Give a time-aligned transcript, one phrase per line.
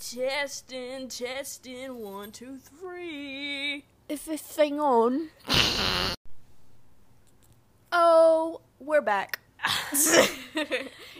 [0.00, 3.84] Testing, testing, one, two, three.
[4.08, 5.28] Is this thing on.
[7.92, 9.40] oh, we're back.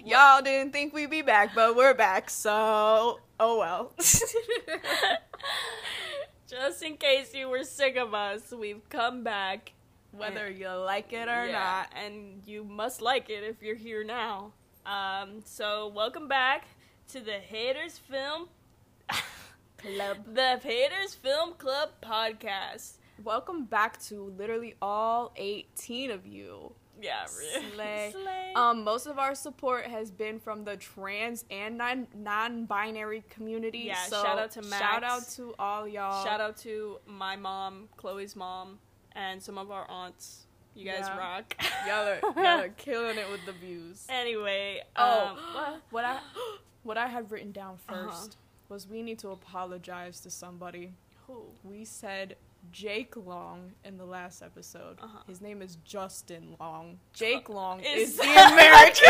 [0.03, 3.93] Y'all didn't think we'd be back, but we're back, so oh well.
[6.49, 9.72] Just in case you were sick of us, we've come back,
[10.12, 11.92] Whether you like it or Yeah, not.
[12.03, 14.53] and you must like it if you're here now.
[14.87, 16.65] Um, so welcome back
[17.12, 18.48] to the Haters Film
[19.79, 20.19] Club.
[20.34, 22.95] the Haters Film Club podcast.
[23.23, 26.73] Welcome back to literally all 18 of you.
[27.01, 27.73] Yeah, really.
[27.74, 28.10] Slay.
[28.12, 28.52] Slay.
[28.56, 33.78] Um, most of our support has been from the trans and non non-binary community.
[33.87, 34.78] Yeah, so shout out to Max.
[34.82, 36.24] Shout out to all y'all.
[36.24, 38.79] Shout out to my mom, Chloe's mom,
[39.12, 40.46] and some of our aunts.
[40.74, 41.18] You guys Yeah.
[41.18, 41.56] rock.
[41.87, 44.06] Y'all are, y'all are killing it with the views.
[44.09, 45.82] anyway, Oh, um, what?
[45.90, 46.18] what I
[46.84, 48.27] what I had written down 1st Uh-huh.
[48.70, 50.92] Was we need to apologize to somebody.
[51.27, 51.42] Who?
[51.65, 52.37] We said
[52.73, 54.99] Jake Long in the last episode.
[55.02, 55.18] Uh-huh.
[55.27, 56.99] His name is Justin Long.
[57.12, 59.04] Jake Long Is is, the American.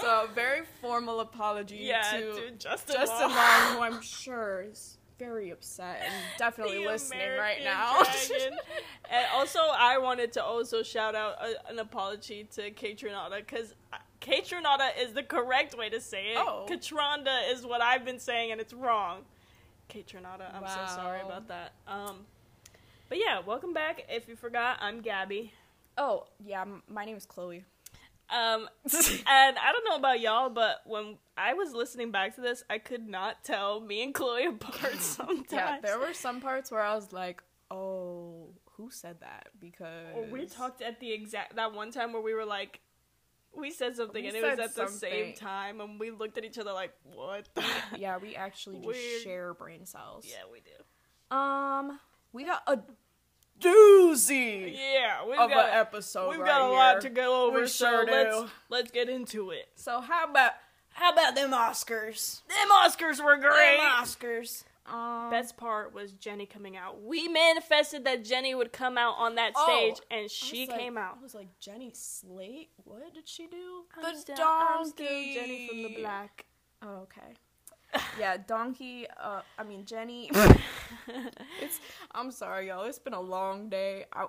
[0.00, 3.36] so very formal apology Yeah, to to Justin, Justin Long.
[3.36, 8.02] Long, who I'm sure is very upset and definitely The listening right now.
[9.10, 13.74] And also, I wanted to also shout out a, an apology to Katronada because
[14.24, 16.38] Katronada is the correct way to say it.
[16.38, 16.66] Oh.
[16.68, 19.20] Katronda is what I've been saying, and it's wrong.
[19.90, 21.74] Katronada, I'm so sorry about that.
[21.86, 22.20] Um,
[23.10, 24.06] but yeah, welcome back.
[24.08, 25.52] If you forgot, I'm Gabby.
[25.98, 27.64] oh yeah, m- my name is Chloe.
[28.30, 32.64] Um, and I don't know about y'all, but when I was listening back to this,
[32.70, 35.52] I could not tell me and Chloe apart sometimes.
[35.52, 40.24] Yeah, there were some parts where I was like, "Oh, who said that?" Because Or
[40.24, 42.80] we talked at the exact that one time where we were like,
[43.56, 46.44] we said something We and it was at the same time, and we looked at
[46.44, 47.48] each other like, what?
[47.96, 49.22] Yeah, we actually just Weird.
[49.22, 50.24] share brain cells.
[50.28, 51.36] yeah, we do.
[51.36, 51.98] Um,
[52.32, 52.78] we got a
[53.60, 56.30] doozy Yeah, we've of got an episode.
[56.30, 56.76] we've right got a here.
[56.76, 57.60] lot to go over.
[57.60, 59.68] We so sure let's let's get into it.
[59.76, 60.52] So how about
[60.90, 62.42] how about them Oscars?
[62.48, 63.76] Them Oscars were great.
[63.78, 64.64] Them Oscars.
[64.86, 67.02] Um, Best part was Jenny coming out.
[67.02, 70.66] We manifested that Jenny would come out on that Oh, stage, and I was she
[70.66, 71.16] like- came out.
[71.18, 72.68] I was like, Jenny Slate.
[72.84, 73.84] What did she do?
[73.96, 75.34] I'm the still- donkey.
[75.34, 76.44] Jenny from the Block.
[76.82, 77.34] Oh, okay.
[78.18, 79.06] yeah, donkey.
[79.18, 80.30] Uh, I mean Jenny.
[81.62, 81.80] it's.
[82.12, 82.84] I'm sorry, y'all.
[82.84, 84.04] It's been a long day.
[84.12, 84.26] I,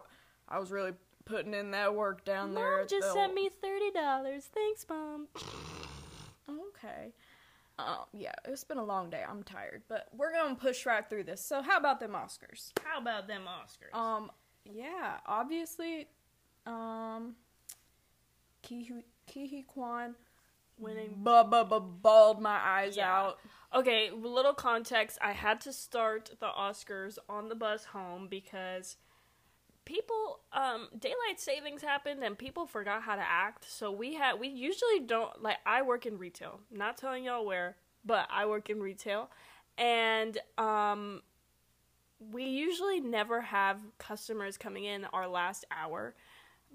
[0.47, 0.93] I was really
[1.25, 2.77] putting in that work down there.
[2.77, 4.47] Mom just the- sent me thirty dollars.
[4.53, 5.27] Thanks, mom.
[6.47, 7.11] Okay.
[7.77, 9.23] Um, yeah, it's been a long day.
[9.27, 11.43] I'm tired, but we're gonna push right through this.
[11.43, 12.71] So, how about them Oscars?
[12.83, 13.97] How about them Oscars?
[13.97, 14.31] Um,
[14.63, 16.07] yeah, obviously,
[16.65, 17.35] um,
[18.63, 20.15] Kihi Kihi Kwan
[20.79, 21.15] Winning.
[21.23, 23.13] bu- bu- bu- bawled my eyes Yeah.
[23.13, 23.39] out.
[23.73, 25.17] Okay, little context.
[25.21, 28.95] I had to start the Oscars on the bus home because
[29.85, 33.65] people um daylight savings happened and people forgot how to act.
[33.69, 36.59] So we had we usually don't like I work in retail.
[36.71, 39.29] Not telling y'all where, but I work in retail
[39.77, 41.21] and um
[42.19, 46.15] we usually never have customers coming in our last hour.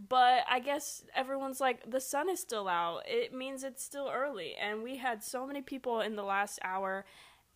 [0.09, 3.03] But I guess everyone's like, the sun is still out.
[3.07, 4.55] It means it's still early.
[4.55, 7.05] And we had so many people in the last hour.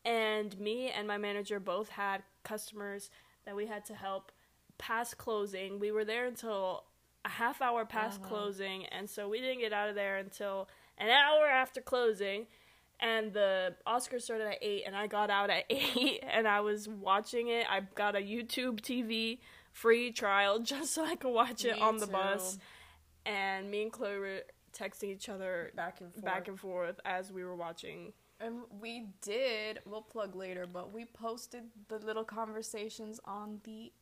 [0.04, 3.10] And me and my manager both had customers
[3.46, 4.32] that we had to help
[4.78, 5.78] past closing.
[5.78, 6.84] We were there until
[7.24, 8.28] a half hour past Uh-huh.
[8.28, 8.86] closing.
[8.86, 10.68] And so we didn't get out of there until
[10.98, 12.46] an hour after closing.
[13.00, 16.88] And the Oscars started at 8, and I got out at 8, and I was
[16.88, 17.66] watching it.
[17.68, 19.40] I got a YouTube TV
[19.72, 22.12] free trial just so I could watch it Me on the too.
[22.12, 22.58] bus.
[23.26, 24.40] And me and Chloe were
[24.76, 26.24] texting each other Back and forth.
[26.24, 28.12] back and forth as we were watching.
[28.40, 33.92] And we did, we'll plug later, but we posted the little conversations on the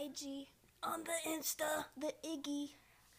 [0.00, 0.46] IG,
[0.82, 2.70] On the Insta, the Iggy.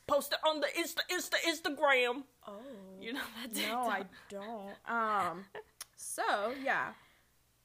[0.08, 2.24] post it on the Insta, Insta, Instagram.
[2.48, 2.60] Oh.
[3.00, 4.76] You know that No, I don't.
[4.88, 5.46] Um,
[5.96, 6.94] so yeah.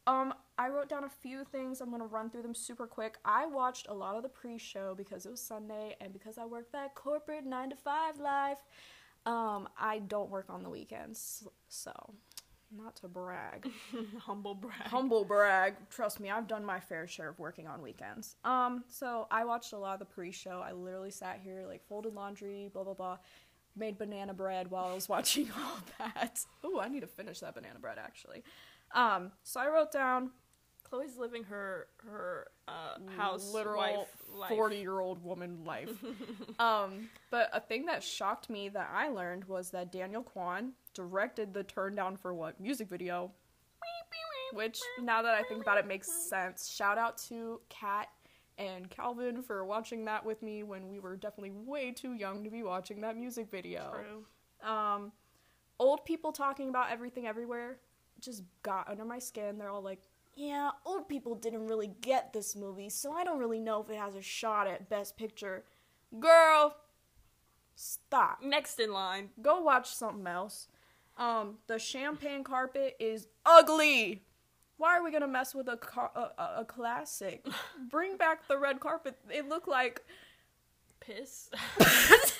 [0.07, 1.81] Um, I wrote down a few things.
[1.81, 3.19] I'm gonna run through them super quick.
[3.25, 6.73] I watched a lot of the pre-show because it was Sunday and because I work
[6.73, 8.59] that corporate nine to five life.
[9.27, 11.93] Um, I don't work on the weekends, so
[12.77, 13.71] not to brag.
[14.19, 14.87] Humble brag.
[14.87, 15.75] Humble brag.
[15.91, 18.37] Trust me, I've done my fair share of working on weekends.
[18.45, 20.63] Um, so I watched a lot of the pre-show.
[20.65, 23.19] I literally sat here, like folded laundry, blah blah blah,
[23.77, 26.41] made banana bread while I was watching all that.
[26.65, 28.43] Oh, I need to finish that banana bread actually.
[28.95, 30.31] Um, so I wrote down
[30.89, 34.07] Chloe's living her her uh, house literal.
[34.49, 35.91] 40 year old woman life.
[36.59, 41.53] um, but a thing that shocked me that I learned was that Daniel Kwan directed
[41.53, 43.33] the Turn Down for What music video.
[44.55, 46.71] Which, now that I think about it, makes sense.
[46.71, 48.09] Shout out to Kat
[48.57, 52.51] and Calvin for watching that with me when we were definitely way too young to
[52.51, 53.93] be watching that music video.
[53.93, 54.71] True.
[54.71, 55.13] Um,
[55.79, 57.77] old people talking about everything everywhere
[58.21, 59.59] just got under my skin.
[59.59, 60.08] They're all like,
[60.39, 63.97] yeah, old people didn't really get this movie, so I don't really know if it
[63.99, 65.65] has a shot at Best Picture.
[66.21, 66.77] Girl,
[67.75, 68.39] stop.
[68.41, 69.31] Next in line.
[69.43, 70.69] Go watch something else.
[71.17, 74.23] Um, the champagne carpet is ugly.
[74.77, 77.45] Why are we gonna mess with a car- a, a, classic?
[77.91, 79.17] Bring back the red carpet.
[79.29, 80.05] It looked like
[81.01, 81.51] Piss.
[81.81, 82.31] it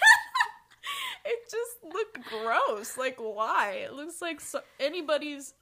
[1.51, 2.97] just looked gross.
[2.97, 3.81] Like why?
[3.83, 5.55] It looks like so- anybody's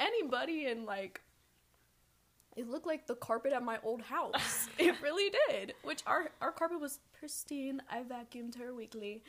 [0.00, 1.20] anybody in like
[2.56, 4.68] it looked like the carpet at my old house.
[4.78, 5.74] it really did.
[5.82, 7.82] Which our our carpet was pristine.
[7.90, 9.22] I vacuumed her weekly.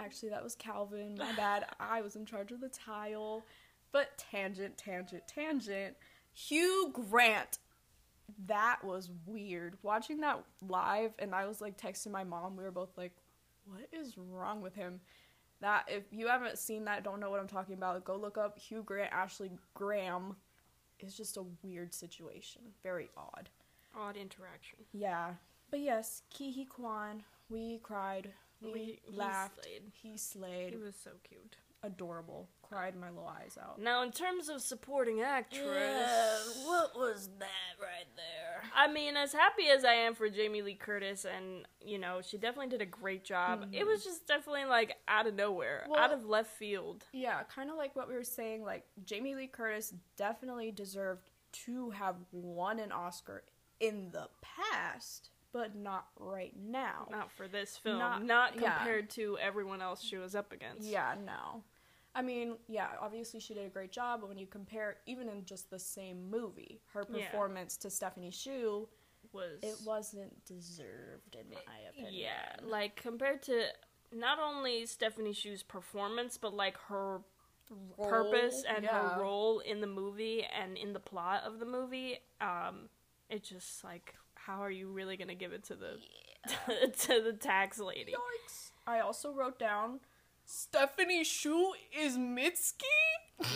[0.00, 1.16] Actually, that was Calvin.
[1.18, 1.66] My bad.
[1.78, 3.44] I was in charge of the tile.
[3.92, 5.96] But tangent, tangent, tangent.
[6.34, 7.58] Hugh Grant.
[8.46, 9.78] That was weird.
[9.82, 12.56] Watching that live, and I was like texting my mom.
[12.56, 13.12] We were both like,
[13.64, 15.00] "What is wrong with him?"
[15.60, 18.04] That if you haven't seen that, don't know what I'm talking about.
[18.04, 20.36] Go look up Hugh Grant, Ashley Graham.
[21.00, 22.62] It's just a weird situation.
[22.82, 23.48] Very odd.
[23.96, 24.78] Odd interaction.
[24.92, 25.34] Yeah.
[25.70, 27.22] But yes, Ke Huy Quan.
[27.50, 28.32] We cried.
[28.60, 29.62] We, We- he laughed.
[29.62, 29.82] slayed.
[29.94, 30.70] He slayed.
[30.70, 31.56] He was so cute.
[31.82, 32.48] Adorable.
[32.62, 33.80] Cried my little eyes out.
[33.80, 38.62] Now, in terms of supporting actress, what was that right there?
[38.76, 42.36] I mean, as happy as I am for Jamie Lee Curtis, and you know, she
[42.36, 43.68] definitely did a great job.
[43.72, 44.10] It was hmm.
[44.10, 47.04] just definitely like out of nowhere, Well- out of left field.
[47.12, 48.64] Yeah, kind of like what we were saying.
[48.64, 51.30] Like Jamie Lee Curtis definitely deserved
[51.64, 53.44] to have won an Oscar
[53.80, 57.06] in the past, but not right now.
[57.10, 58.76] Not for this film, Not- not, yeah.
[58.76, 60.86] compared to everyone else she was up against.
[60.88, 61.62] Yeah, no.
[62.14, 65.44] I mean, yeah, obviously she did a great job, but when you compare, even in
[65.44, 67.26] just the same movie, her Yeah.
[67.26, 68.88] performance to Stephanie Hsu,
[69.32, 72.14] was it wasn't deserved in my opinion.
[72.14, 73.66] yeah, like compared to
[74.10, 77.20] not only Stephanie Hsu's performance, but like her
[77.98, 79.16] purpose and yeah.
[79.16, 82.18] her role in the movie and in the plot of the movie.
[82.40, 82.88] Um,
[83.28, 84.14] it's just like,
[84.48, 85.98] how are you really gonna give it to the
[87.06, 88.12] to the tax lady?
[88.12, 88.70] Yikes.
[88.86, 90.00] I also wrote down
[90.46, 92.82] Stephanie Hsu is Mitski.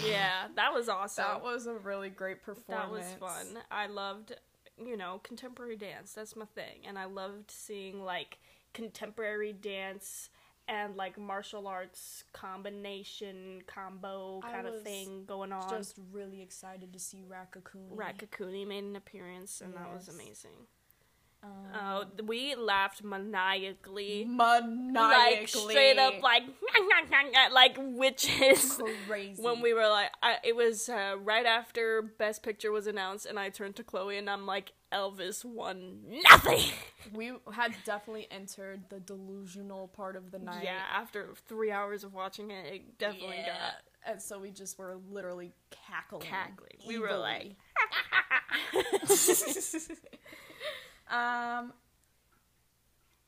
[0.07, 1.25] Yeah, that was awesome.
[1.27, 3.07] That was a really great performance.
[3.19, 3.63] That was fun.
[3.71, 4.35] I loved,
[4.77, 6.13] you know, contemporary dance.
[6.13, 8.39] That's my thing, and I loved seeing like
[8.75, 10.29] contemporary dance
[10.69, 15.71] and like martial arts combination combo kind of thing going on.
[15.71, 17.97] Just really excited to see Rakakuni.
[17.97, 20.67] Rakakuni made an appearance, and that was amazing.
[21.43, 24.25] Um, Oh, we laughed maniacally.
[24.29, 24.95] maniacally.
[24.95, 26.43] Like straight up, like
[27.53, 28.81] like witches.
[29.09, 29.43] crazy.
[29.43, 33.39] when we were like, I, it was uh, right after Best Picture was announced, and
[33.39, 36.61] I turned to Chloe and I'm like, Elvis won nothing.
[37.15, 40.65] we had definitely entered the delusional part of the night.
[40.65, 43.71] Yeah, after three hours of watching it, it definitely Yeah.
[44.05, 46.23] And so we just were literally cackling.
[46.23, 46.79] got cackling.
[46.87, 47.57] We were like.
[51.13, 51.73] um,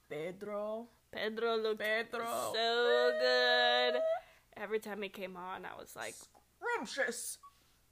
[0.08, 0.86] Pedro.
[1.12, 2.26] Pedro looked Pedro.
[2.52, 4.00] so good.
[4.56, 6.14] Every time he came on, I was like,
[6.60, 7.38] Scrumptious.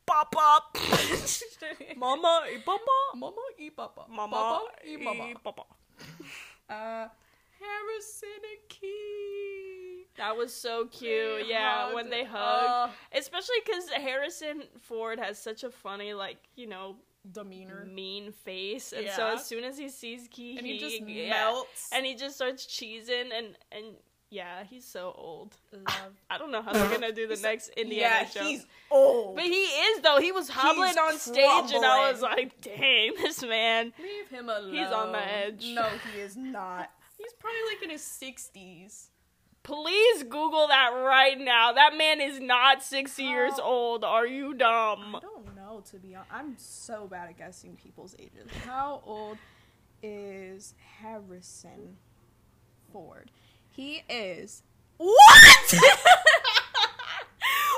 [0.07, 0.77] pop up,
[1.97, 2.81] mama, e papa,
[3.17, 4.07] Mama e papa.
[4.11, 5.35] mama, Papa e e mama.
[5.43, 5.63] papa.
[6.69, 7.09] Uh,
[7.61, 10.09] Harrison and Ke.
[10.17, 11.43] That was so cute.
[11.45, 11.95] They yeah, hugged.
[11.95, 12.69] when they hugged.
[12.71, 16.97] Uh, Especially because Harrison Ford has such a funny, like, you know,
[17.31, 17.85] demeanor.
[17.85, 18.93] mean face.
[18.93, 21.91] And so as soon as he sees Ke, And he just yeah, melts.
[21.93, 23.31] And he just starts cheesing.
[23.37, 23.97] And, and
[24.33, 25.55] yeah, he's so old.
[25.73, 25.85] Love.
[26.31, 28.43] I don't know how they're to do the next Indiana yeah, show.
[28.43, 29.37] he's old.
[29.37, 30.19] But he is, though.
[30.21, 33.93] He was hobbling He's on stage, and I was like, dang, this man.
[34.01, 34.73] Leave him alone.
[34.73, 35.67] He's on the edge.
[35.75, 36.91] No, he is not.
[37.19, 39.11] He's probably like in his sixties.
[39.63, 41.73] Please Google that right now.
[41.73, 44.03] That man is not 60 years old.
[44.03, 45.21] Are you dumb?
[45.73, 46.31] Know to be honest.
[46.31, 48.47] I'm so bad at guessing people's ages.
[48.67, 49.39] How old
[50.03, 51.97] is Harrison
[52.93, 53.31] Ford?
[53.71, 54.63] He is
[54.99, 55.15] What?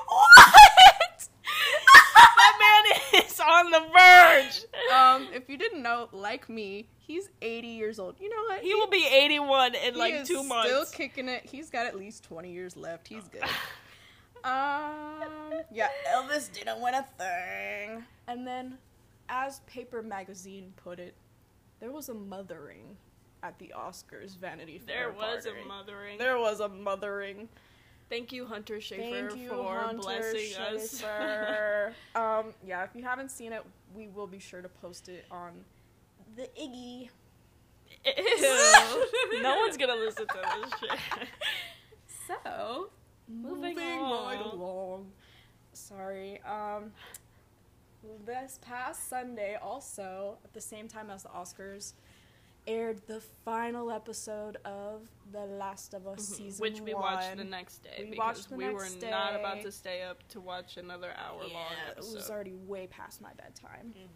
[0.08, 1.28] what?
[2.16, 2.82] that
[3.14, 4.64] man is on the verge.
[4.92, 8.16] um if you didn't know, like me, he's 80 years old.
[8.18, 8.62] You know what?
[8.62, 10.68] He will be 81 in He like two months.
[10.68, 11.48] Still kicking it.
[11.48, 13.06] He's got at least 20 years left.
[13.06, 13.44] He's good.
[14.44, 18.04] Um, yeah, Elvis didn't win a thing.
[18.28, 18.78] And then
[19.28, 21.14] as Paper Magazine put it,
[21.80, 22.96] there was a mothering
[23.42, 24.96] at the Oscars Vanity Fair.
[24.96, 25.60] There was party.
[25.62, 26.18] a mothering.
[26.18, 27.48] There was a mothering.
[28.10, 31.02] Thank you, Hunter Schafer, Thank you, for Hunter blessing us.
[31.02, 31.92] Schafer.
[32.14, 35.52] um, yeah, if you haven't seen it, we will be sure to post it on
[36.36, 37.08] the Iggy.
[38.06, 39.42] Ew.
[39.42, 41.28] no one's gonna listen to this shit.
[42.26, 42.90] So,
[43.28, 45.10] Moving right along.
[45.72, 46.40] Sorry.
[46.42, 46.92] Um,
[48.26, 51.94] this past Sunday, also at the same time as the Oscars,
[52.66, 55.02] aired the final episode of
[55.32, 56.60] The Last of Us season Mm-hmm.
[56.62, 57.02] Which we one.
[57.02, 60.02] watched the next day We because watched the we were next not about to stay
[60.02, 63.94] up to watch another hour long Yeah, it was already way past my bedtime.
[63.96, 64.08] Mhm.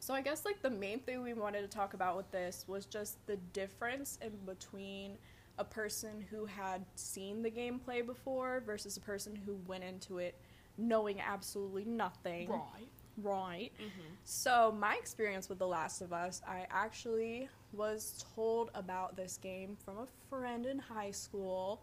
[0.00, 2.86] So I guess like the main thing we wanted to talk about with this was
[2.86, 5.18] just the difference in between
[5.58, 10.40] a person who had seen the gameplay before versus a person who went into it
[10.76, 12.48] knowing absolutely nothing.
[12.48, 12.88] Right.
[13.20, 13.72] Right.
[13.80, 14.16] Mhm.
[14.24, 19.76] So my experience with The Last of Us, I actually was told about this game
[19.84, 21.82] from a friend in high school,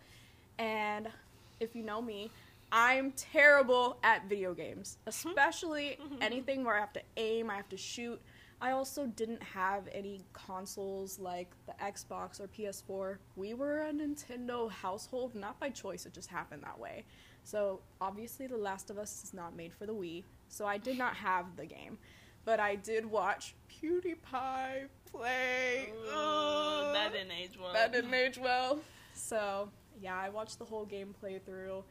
[0.57, 1.11] and
[1.59, 2.31] if you know me,
[2.71, 7.77] I'm terrible at video games, especially anything where I have to aim, I have to
[7.77, 8.21] shoot.
[8.61, 13.17] I also didn't have any consoles like the Xbox or PS4.
[13.35, 17.05] We were a Nintendo household, not by choice, it just happened that way.
[17.43, 20.97] So obviously, The Last of Us is not made for the Wii, so I did
[20.97, 21.97] not have the game.
[22.45, 25.89] But I did watch PewDiePie play.
[26.07, 27.73] Ooh, that didn't age well.
[27.73, 28.79] That didn't age well.
[29.13, 29.69] So,
[29.99, 31.83] yeah, I watched the whole game playthrough,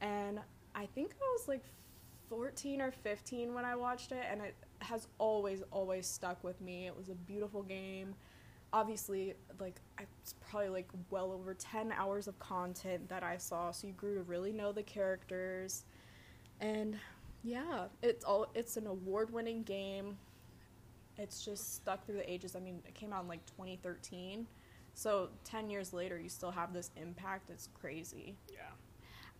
[0.00, 0.40] and
[0.74, 1.64] I think I was like
[2.28, 6.86] 14 or 15 when I watched it, and it has always, always stuck with me.
[6.86, 8.14] It was a beautiful game.
[8.72, 13.86] Obviously, like, it's probably like well over 10 hours of content that I saw, so
[13.86, 15.84] you grew to really know the characters.
[16.60, 16.98] And
[17.42, 20.18] yeah, it's all it's an award-winning game.
[21.16, 22.54] It's just stuck through the ages.
[22.54, 24.46] I mean, it came out in like 2013.
[24.94, 27.50] So 10 years later, you still have this impact.
[27.50, 28.36] It's crazy.
[28.52, 28.67] Yeah.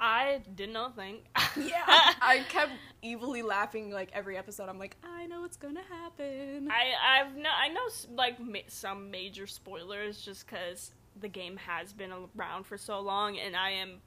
[0.01, 1.25] I did not think.
[1.57, 1.83] Yeah.
[1.87, 2.73] I kept
[3.05, 4.69] evilly laughing like every episode.
[4.69, 6.69] I'm like, I know what's gonna happen.
[6.71, 7.81] I I've no I know
[8.15, 13.39] like ma- some major spoilers just because the game has been around for so long,
[13.39, 14.01] and I am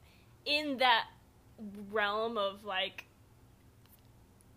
[0.45, 1.07] in that
[1.91, 3.05] realm of like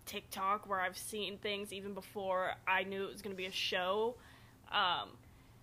[0.06, 4.14] TikTok where I've seen things even before I knew it was gonna be a show.
[4.70, 5.10] Um,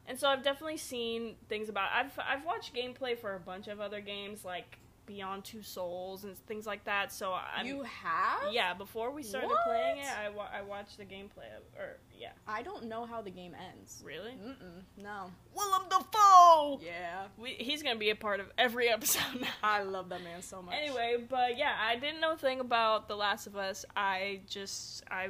[0.07, 1.89] and so I've definitely seen things about.
[1.93, 6.37] I've I've watched gameplay for a bunch of other games like Beyond Two Souls and
[6.37, 7.11] things like that.
[7.11, 8.51] So I'm you have?
[8.53, 8.73] yeah.
[8.73, 9.65] Before we started What?
[9.65, 12.29] playing it, I, wa- I watched the gameplay of, or yeah.
[12.47, 14.01] I don't know how the game ends.
[14.05, 14.31] Really?
[14.31, 14.83] Mm-mm.
[15.03, 15.31] No.
[15.55, 16.79] Willem Dafoe.
[16.85, 17.23] Yeah.
[17.37, 19.47] We, he's gonna be a part of every episode now.
[19.63, 20.75] I love that man so much.
[20.81, 23.85] Anyway, but yeah, I didn't know a thing about The Last of Us.
[23.95, 25.29] I just I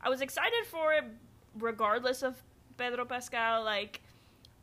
[0.00, 1.04] I was excited for it
[1.58, 2.34] regardless of
[2.76, 3.62] Pedro Pascal.
[3.64, 4.00] Like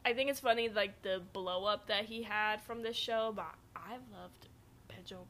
[0.05, 3.45] I think it's funny like the blow up that he had from this show, but
[3.85, 4.47] I loved
[4.87, 5.25] Pedro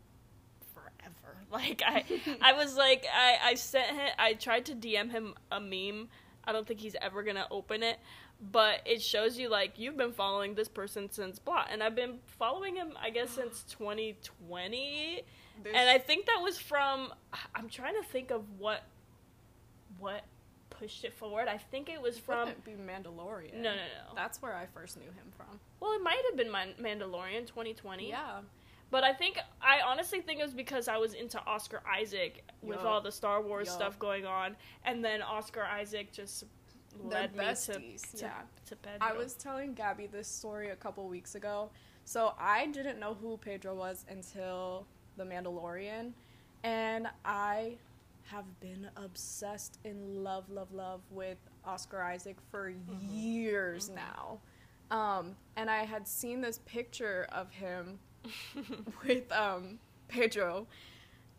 [0.74, 1.38] forever.
[1.51, 2.03] Like I
[2.41, 6.10] I was like I I sent him I tried to DM him a meme.
[6.45, 8.00] I don't think he's ever going to open it,
[8.51, 12.19] but it shows you like you've been following this person since blah and I've been
[12.39, 15.22] following him I guess since 2020
[15.63, 17.13] This- and I think that was from
[17.53, 18.83] I'm trying to think of what
[20.00, 20.24] what
[20.80, 21.48] pushed it forward.
[21.48, 23.56] I think it was from wouldn't it be Mandalorian.
[23.56, 24.15] No, no, no.
[24.15, 25.60] That's where I first knew him from.
[25.80, 28.10] well, it might have been Man- Mandalorian 2020.
[28.10, 28.42] Yeah.
[28.92, 32.80] But I think I honestly think it was because I was into Oscar Isaac with
[32.80, 36.44] all the Star Wars stuff going on, and then Oscar Isaac just
[37.10, 38.42] They're led me to, to, yeah.
[38.68, 39.00] to Pedro.
[39.01, 41.72] I was telling Gabby this story a couple weeks ago.
[42.06, 44.86] So I didn't know who Pedro was until
[45.18, 46.12] The Mandalorian,
[46.63, 47.77] and I
[48.25, 52.74] have been obsessed in love, love, love with Oscar Isaac for
[53.10, 54.39] years now.
[54.92, 58.00] Um, and I had seen this picture of him
[59.06, 60.68] with um, Pedro.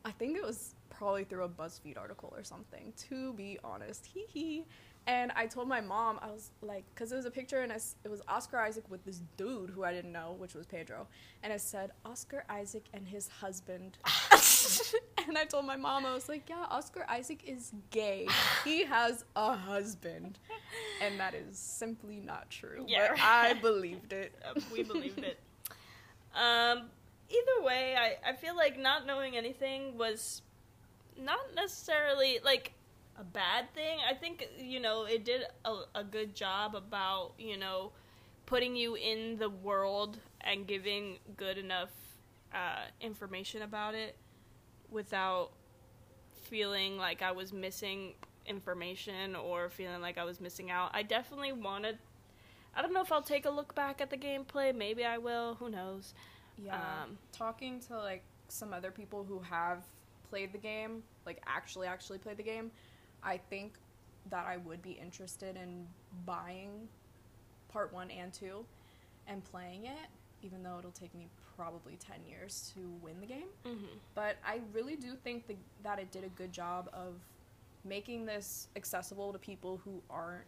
[0.05, 4.07] I think it was probably through a BuzzFeed article or something, to be honest.
[4.07, 4.64] Hee hee.
[5.06, 8.08] And I told my mom, I was like, because it was a picture and it
[8.08, 11.06] was Oscar Isaac with this dude who I didn't know, which was Pedro.
[11.42, 13.99] And I said, Oscar Isaac and his husband.
[15.28, 18.26] and I told my mom, I was like, yeah, Oscar Isaac is gay.
[18.64, 20.38] He has a husband.
[21.02, 22.87] And that is simply not true.
[22.88, 23.08] Yeah.
[23.11, 24.32] But I believed it.
[24.44, 25.38] Uh, we believed it.
[26.34, 26.90] Um,
[27.30, 30.42] either way, I, I feel like not knowing anything was
[31.18, 32.73] not necessarily like
[33.18, 33.99] a bad thing.
[34.09, 37.92] I think, you know, it did a, a good job about, you know,
[38.47, 41.90] putting you in the world and giving good enough
[42.52, 44.16] uh, information about it
[44.90, 45.50] without
[46.44, 48.14] feeling like I was missing
[48.47, 50.90] information or feeling like I was missing out.
[50.92, 51.99] I definitely wanted.
[52.76, 54.75] I don't know if I'll take a look back at the gameplay.
[54.75, 55.54] Maybe I will.
[55.54, 56.14] Who knows?
[56.59, 56.75] Yeah.
[56.75, 59.83] Um, Talking to like some other people who have
[60.28, 62.71] played the game, like actually actually played the game,
[63.25, 63.75] I think
[64.31, 65.87] that I would be interested in
[66.26, 66.88] buying
[67.69, 68.64] part 1 and 2
[69.26, 70.09] and playing it
[70.45, 73.49] even though it'll take me probably 10 years to win the game.
[73.66, 73.97] Mm-hmm.
[74.14, 77.14] But I really do think the, that it did a good job of
[77.85, 80.45] making this accessible to people who aren't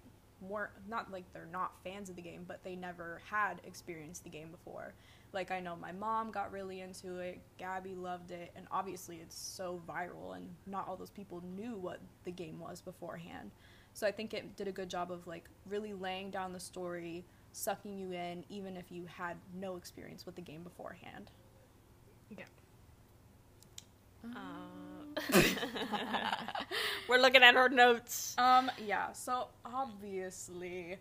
[0.46, 4.30] more not like they're not fans of the game, but they never had experienced the
[4.30, 4.92] game before.
[5.32, 9.36] Like I know my mom got really into it, Gabby loved it, and obviously it's
[9.36, 13.50] so viral and not all those people knew what the game was beforehand.
[13.92, 17.24] So I think it did a good job of like really laying down the story,
[17.52, 21.30] sucking you in even if you had no experience with the game beforehand.
[22.30, 22.44] Yeah.
[24.24, 25.20] Uh,
[27.08, 28.34] we're looking at our notes.
[28.38, 30.98] Um, yeah, so obviously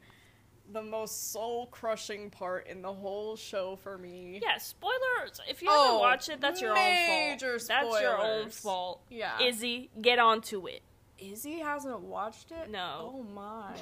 [0.71, 4.39] the most soul crushing part in the whole show for me.
[4.41, 5.39] Yeah, spoilers.
[5.47, 7.67] If you Oh, haven't watched it, that's your own major fault.
[7.67, 9.01] That's your own fault.
[9.09, 9.39] Yeah.
[9.41, 10.81] Izzy, get onto it.
[11.19, 12.69] Izzy hasn't watched it?
[12.69, 13.13] No.
[13.15, 13.73] Oh my.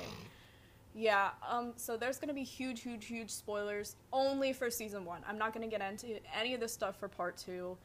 [0.96, 5.22] Yeah, um, so there's gonna be huge, huge, huge spoilers only for season one.
[5.28, 7.78] I'm not gonna get into any of this stuff for part two.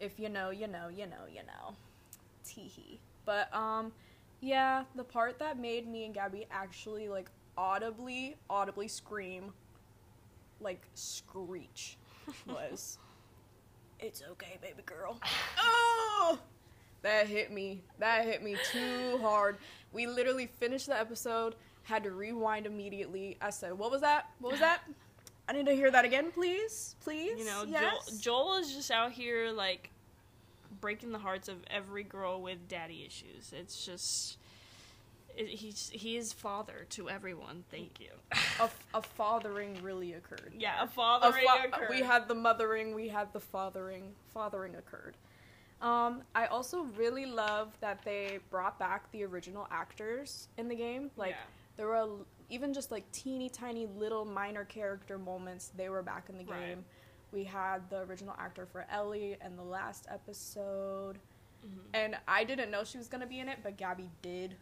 [0.00, 1.74] If you know, you know, you know, you know.
[2.44, 2.98] Teehee.
[3.24, 3.92] But um,
[4.40, 9.52] yeah, the part that made me and Gabby actually like audibly, audibly scream,
[10.60, 11.98] like screech,
[12.46, 12.98] was,
[13.98, 15.18] "It's okay, baby girl."
[15.58, 16.38] oh,
[17.02, 17.82] that hit me.
[17.98, 19.58] That hit me too hard.
[19.92, 23.36] We literally finished the episode, had to rewind immediately.
[23.42, 24.30] I said, "What was that?
[24.38, 24.80] What was that?"
[25.48, 27.38] I need to hear that again, please, please.
[27.38, 28.06] You know, yes?
[28.06, 29.90] Joel, Joel is just out here like
[30.80, 33.52] breaking the hearts of every girl with daddy issues.
[33.58, 34.36] It's just
[35.46, 37.64] he's he is father to everyone.
[37.70, 38.10] Thank you.
[38.60, 40.52] a, a fathering really occurred.
[40.58, 41.88] Yeah, a A fathering fa- occurred.
[41.90, 44.14] We had the mothering, we had the fathering.
[44.34, 45.16] Fathering occurred.
[45.80, 51.10] Um, I also really love that they brought back the original actors in the game.
[51.16, 51.36] Like Yeah.
[51.76, 52.08] there were
[52.50, 55.70] even just like teeny tiny little minor character moments.
[55.76, 56.60] They were back in the Right.
[56.60, 56.84] game.
[57.30, 61.18] We had the original actor for Ellie in the last episode,
[61.64, 61.80] Mhm.
[61.92, 64.56] and I didn't know she was gonna be in it, but Gabby did.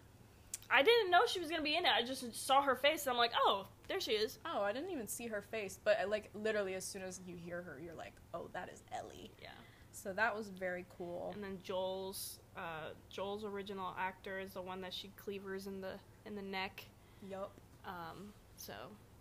[0.71, 1.91] I didn't know she was gonna be in it.
[1.97, 4.39] I just saw her face and I'm like, oh, there she is.
[4.45, 7.37] Oh, I didn't even see her face, but uh, like literally as soon as you
[7.37, 9.31] hear her, you're like, oh, that is Ellie.
[9.41, 9.49] Yeah.
[9.93, 11.31] So that was very cool.
[11.35, 15.95] And then Joel's uh, Joel's original actor is the one that she cleavers in the
[16.27, 16.85] in the neck.
[17.29, 17.53] Yup.
[17.87, 18.73] Um, so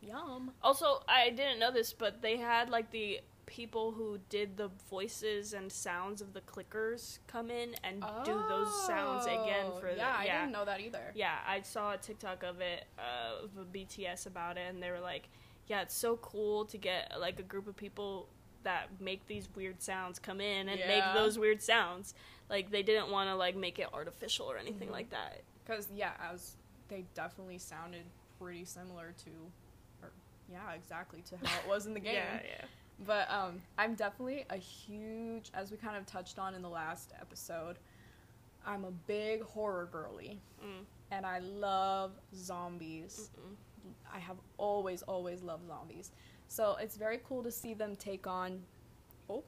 [0.01, 0.51] Yum.
[0.61, 5.53] also I didn't know this, but they had like the people who did the voices
[5.53, 9.97] and sounds of the clickers come in and do those sounds again Oh, for the
[9.97, 11.11] yeah, I didn't know that either.
[11.13, 14.89] Yeah, I saw a TikTok of it, uh, of a BTS about it, and they
[14.91, 15.29] were like,
[15.67, 18.27] "Yeah, it's so cool to get like a group of people
[18.63, 22.13] that make these weird sounds come in and make those weird sounds."
[22.49, 24.93] Like they didn't want to like make it artificial or anything Mhm.
[24.93, 25.41] like that.
[25.65, 26.55] Because yeah, as
[26.87, 28.05] they definitely sounded
[28.39, 29.29] pretty similar to,
[30.03, 30.11] or
[30.51, 32.15] yeah, exactly to how it was in the game.
[32.15, 32.65] Yeah, yeah.
[33.05, 37.11] But um, I'm definitely a huge, as we kind of touched on in the last
[37.19, 37.77] episode,
[38.65, 40.85] I'm a big horror girly, Mm.
[41.11, 43.29] and I love zombies.
[43.39, 43.55] Mm-mm.
[44.13, 46.11] I have always, always loved zombies.
[46.47, 48.61] So it's very cool to see them take on.
[49.29, 49.43] Oh,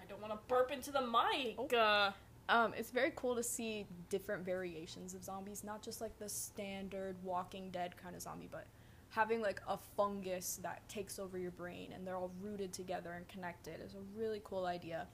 [0.00, 1.56] I don't want to burp into the mic.
[1.58, 1.66] Oh.
[1.76, 2.12] Uh,
[2.48, 7.16] um, it's very cool to see different variations of zombies, not just like the standard
[7.24, 8.66] Walking Dead kind of zombie, but
[9.14, 13.26] having like a fungus that takes over your brain and they're all rooted together and
[13.28, 15.06] connected is a really cool idea.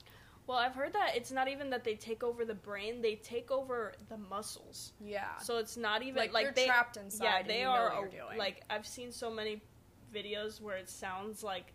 [0.47, 3.51] well, I've heard that it's not even that they take over the brain; they take
[3.51, 4.95] over the muscles.
[5.05, 5.37] Yeah.
[5.43, 7.25] So it's not even like, like, you're they trapped inside.
[7.25, 8.39] yeah they are what you're doing.
[8.39, 9.61] like i've seen so many
[10.15, 11.73] videos where it sounds like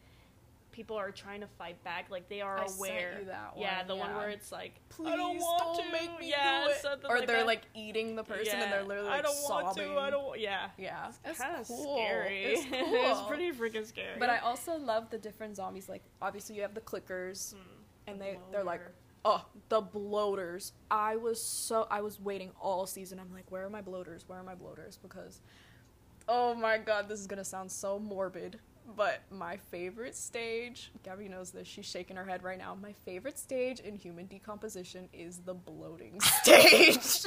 [0.76, 3.96] people are trying to fight back like they are I aware that yeah one, the
[3.96, 6.82] one where it's like Please i don't want to make me yeah do it.
[6.82, 7.46] something Or like they're that.
[7.48, 10.68] like eating the person and they're Yeah, literally i don't want to i don't yeah
[10.78, 11.96] Yeah, it's kind of cool.
[11.96, 13.12] scary It's cool.
[13.12, 15.88] it's pretty freaking scary But I also love the different zombies.
[15.88, 17.58] Like obviously you have the clickers, Mm,
[18.08, 18.82] and the they they're like
[19.24, 20.74] oh the bloaters.
[20.92, 23.18] I was so I was waiting all season.
[23.20, 24.26] I'm like, where are my bloaters?
[24.28, 25.00] Where are my bloaters?
[25.02, 25.40] Because
[26.28, 28.60] oh my god, this is gonna sound so morbid.
[28.96, 32.76] But my favorite stage, Gabby knows this, she's shaking her head right now.
[32.80, 37.26] My favorite stage in human decomposition is the bloating stage.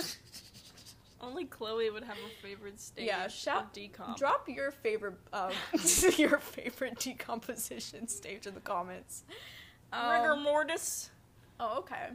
[1.20, 5.50] only chloe would have a favorite stage Yeah, shout- decomp Drop your favorite um,
[6.16, 9.24] your favorite decomposition stage in the comments.
[9.92, 11.10] rigor Um, mortis
[11.60, 12.10] Oh, okay.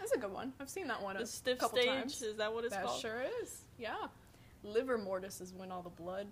[0.00, 0.52] That's a good one.
[0.60, 2.20] I've seen that one The a stiff couple stage times.
[2.20, 3.00] is that what it's that called?
[3.00, 3.62] sure is.
[3.78, 3.94] Yeah.
[4.64, 6.26] Livor mortis is when all the blood,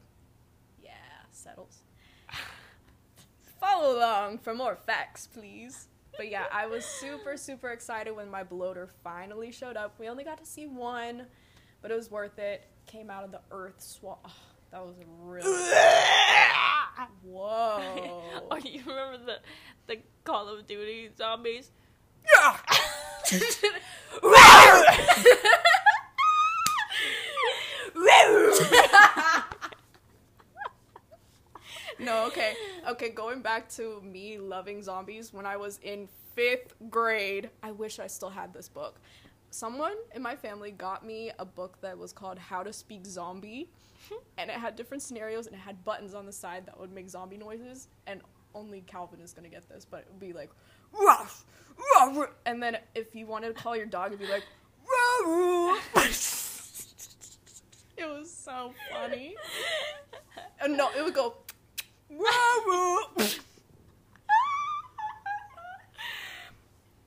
[0.85, 0.91] yeah,
[1.33, 1.79] settles.
[3.61, 5.89] Follow along for more facts, please.
[6.17, 9.95] But yeah, I was super, super excited when my bloater finally showed up.
[9.99, 11.27] We only got to see one,
[11.83, 12.65] but it was worth it.
[12.87, 14.21] Came out of the earth swamp.
[14.25, 14.33] Oh,
[14.71, 15.47] that was really.
[17.23, 18.23] Whoa.
[18.51, 19.39] oh, you remember the
[19.87, 21.71] the Call of Duty zombies?
[32.01, 32.55] No, okay.
[32.89, 37.99] Okay, going back to me loving zombies when I was in fifth grade, I wish
[37.99, 38.99] I still had this book.
[39.51, 43.69] Someone in my family got me a book that was called How to Speak Zombie,
[44.39, 47.11] and it had different scenarios and it had buttons on the side that would make
[47.11, 47.89] zombie noises.
[48.07, 48.23] And
[48.55, 50.51] only Calvin is gonna get this, but it would be like,
[50.99, 51.45] ruff,
[51.97, 54.45] ruff, and then if you wanted to call your dog, it'd be like,
[54.89, 55.95] ruff.
[57.97, 59.35] it was so funny.
[60.61, 61.35] And no, it would go.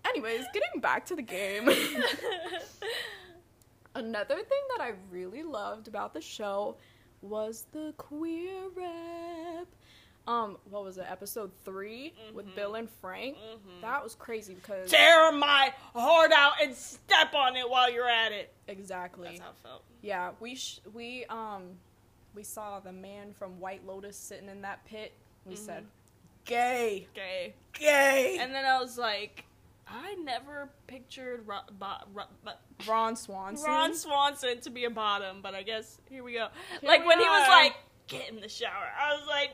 [0.05, 1.69] Anyways, getting back to the game.
[3.95, 6.77] Another thing that I really loved about the show
[7.21, 9.67] was the queer rep.
[10.27, 11.05] Um, what was it?
[11.09, 12.55] Episode 3 with Mhm.
[12.55, 13.37] Bill and Frank.
[13.37, 13.81] Mhm.
[13.81, 18.31] That was crazy because Tear my heart out and step on it while you're at
[18.31, 18.53] it.
[18.67, 19.27] exactly.
[19.29, 19.83] That's how it felt.
[20.01, 21.77] Yeah, we sh- we um
[22.36, 25.13] we saw the man from White Lotus sitting in that pit.
[25.46, 25.86] We said,
[26.46, 27.54] "Gay, Gay.
[27.74, 29.46] gay." And then I was like,
[29.88, 32.52] I never pictured Ro- Bo- Ro- Bo-
[32.88, 33.65] Ron Swanson.
[33.69, 36.48] Ron Swanson to be a bottom, but I guess here we go.
[36.80, 37.76] Here like we when he was like,
[38.08, 39.52] "Get in the shower," I was like,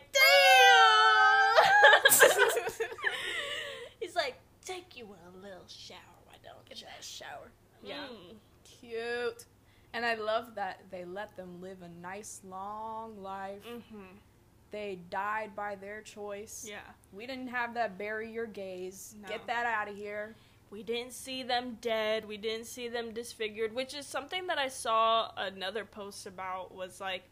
[2.22, 2.80] "Damn!"
[4.00, 5.98] He's like, "Take you a little shower.
[6.26, 7.52] Why don't Get you?" that shower.
[7.84, 8.06] Yeah.
[8.12, 8.36] Mm.
[8.64, 9.46] Cute.
[9.94, 13.64] And I love that they let them live a nice long life.
[13.66, 14.20] Mhm.
[14.72, 16.64] They died by their choice.
[16.68, 16.82] Yeah.
[17.12, 19.16] We didn't have that bury your gays.
[19.20, 19.28] No.
[19.28, 20.36] Get that out of here.
[20.70, 22.26] We didn't see them dead.
[22.28, 26.72] We didn't see them disfigured, which is something that I saw another post about.
[26.76, 27.24] Was like,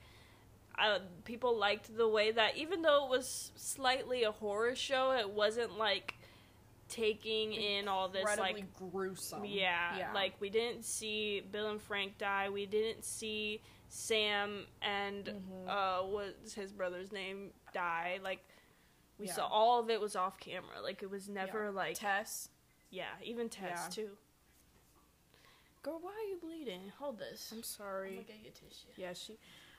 [0.79, 5.29] uh, people liked the way that even though it was slightly a horror show, it
[5.29, 6.15] wasn't like
[6.89, 9.43] taking in all this like gruesome.
[9.45, 12.49] yeah, like we didn't see Bill and Frank die.
[12.49, 15.67] We didn't see Sam and Mhm.
[15.69, 18.19] uh what's his brother's name die.
[18.23, 18.39] Like
[19.17, 19.33] we Yeah.
[19.33, 20.81] saw all of it was off camera.
[20.81, 21.69] Like it was never Yeah.
[21.71, 22.49] like Tess.
[22.89, 23.89] yeah, even Tess Yeah.
[24.03, 24.17] too.
[25.83, 26.89] Girl, why are you bleeding?
[26.99, 27.51] Hold this.
[27.51, 28.09] I'm sorry.
[28.09, 28.87] I'm gonna get you tissue.
[28.97, 29.37] Yeah, she.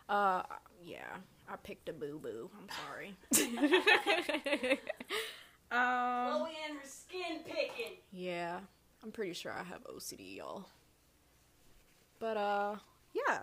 [0.08, 0.42] Uh,
[0.82, 1.18] yeah.
[1.46, 2.50] I picked a boo boo.
[2.58, 3.14] I'm sorry.
[5.70, 6.32] um.
[6.32, 7.98] Chloe and her skin picking.
[8.10, 8.60] Yeah,
[9.02, 10.66] I'm pretty sure I have OCD, y'all.
[12.18, 12.76] But uh,
[13.12, 13.40] yeah.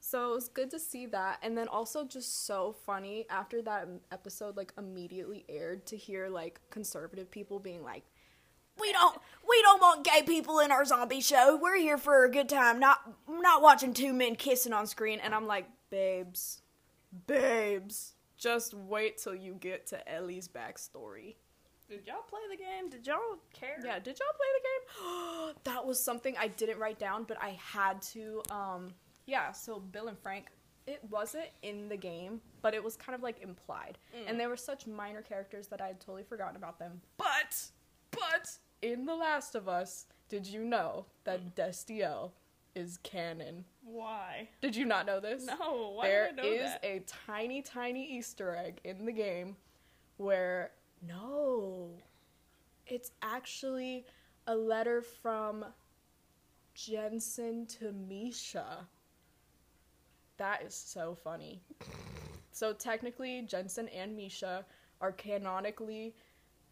[0.00, 3.88] So it was good to see that, and then also just so funny after that
[4.12, 8.04] episode like immediately aired to hear like conservative people being like,
[8.80, 11.58] "We don't, we don't want gay people in our zombie show.
[11.60, 15.34] We're here for a good time, not not watching two men kissing on screen." And
[15.34, 16.62] I'm like, babes,
[17.26, 21.34] babes, just wait till you get to Ellie's backstory.
[21.88, 22.90] Did y'all play the game?
[22.90, 23.78] Did y'all care?
[23.82, 25.54] Yeah, did y'all play the game?
[25.64, 28.42] that was something I didn't write down, but I had to.
[28.50, 28.90] Um,
[29.26, 30.48] yeah, so Bill and Frank,
[30.86, 33.96] it wasn't in the game, but it was kind of like implied.
[34.14, 34.30] Mm.
[34.30, 37.00] And they were such minor characters that I had totally forgotten about them.
[37.16, 37.70] But,
[38.10, 38.50] but,
[38.82, 42.32] in The Last of Us, did you know that Destiel
[42.74, 43.64] is canon?
[43.82, 44.48] Why?
[44.60, 45.44] Did you not know this?
[45.46, 45.92] No.
[45.94, 46.84] Why There did I know is that?
[46.84, 49.56] a tiny, tiny Easter egg in the game
[50.18, 50.72] where
[51.06, 51.90] no,
[52.86, 54.06] it's actually
[54.46, 55.64] a letter from
[56.74, 58.86] Jensen to Misha.
[60.36, 61.62] That is so funny.
[62.52, 64.64] So technically, Jensen and Misha
[65.00, 66.14] are canonically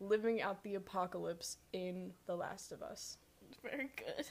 [0.00, 3.18] living out the apocalypse in The Last of Us.
[3.62, 4.26] very good.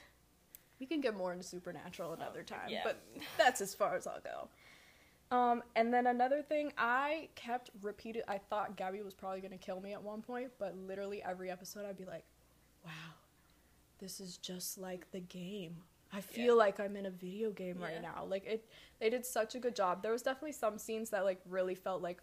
[0.80, 2.82] We can get more into supernatural another time, yeah.
[2.84, 3.02] but
[3.38, 4.50] that's as far as I'll go.
[5.32, 8.22] Um, and then another thing, I kept repeating.
[8.28, 11.86] I thought Gabby was probably gonna kill me at one point, but literally every episode,
[11.86, 12.26] I'd be like,
[12.84, 12.92] "Wow,
[14.00, 15.78] this is just like the game.
[16.14, 18.26] I feel like I'm in a video game right now.
[18.26, 20.02] Like it, they did such a good job.
[20.02, 22.22] There was definitely some scenes that like really felt like,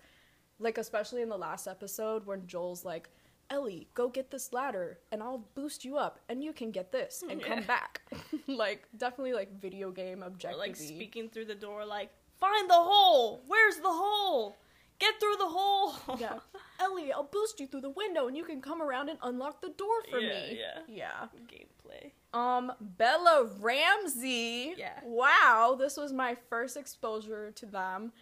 [0.59, 3.11] like especially in the last episode when Joel's like."
[3.51, 7.23] Ellie, go get this ladder and I'll boost you up and you can get this
[7.29, 8.01] and come back.
[8.47, 10.59] like definitely like video game objective.
[10.59, 12.09] like speaking through the door, like,
[12.43, 13.43] find the hole.
[13.47, 14.57] Where's the hole?
[14.99, 15.95] get through the hole.
[16.21, 16.39] Yeah.
[16.81, 19.71] Ellie, I'll boost you through the window and you can come around and unlock the
[19.71, 20.61] door for Yeah, me.
[20.61, 20.79] yeah.
[20.87, 21.27] Yeah.
[21.53, 22.13] Gameplay.
[22.33, 24.75] Um, Bella Ramsey.
[24.79, 25.01] Yeah.
[25.03, 28.13] Wow, this was my first exposure to them.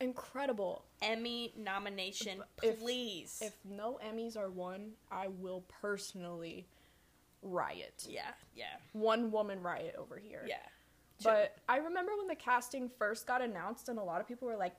[0.00, 0.84] Incredible.
[1.00, 3.40] Emmy nomination, If- please.
[3.42, 6.66] If no Emmys are won, I will personally
[7.42, 8.04] riot.
[8.06, 10.44] yeah, yeah, One woman riot over here.
[10.46, 10.56] yeah.
[11.22, 14.56] But I remember when the casting first got announced, and a lot of people were
[14.56, 14.74] like,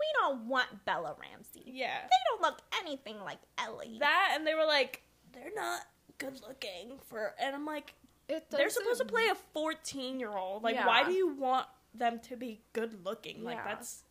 [0.00, 1.62] "We don't want Bella Ramsey.
[1.66, 2.00] yeah.
[2.02, 5.82] They don't look anything like Ellie." That and they were like, they're not
[6.18, 7.94] good looking for, and I'm like,
[8.28, 10.62] it they're supposed to play a 14 year old.
[10.62, 13.44] Like, why do you want them to be good looking?
[13.44, 13.64] Like, Yeah.
[13.74, 14.04] that's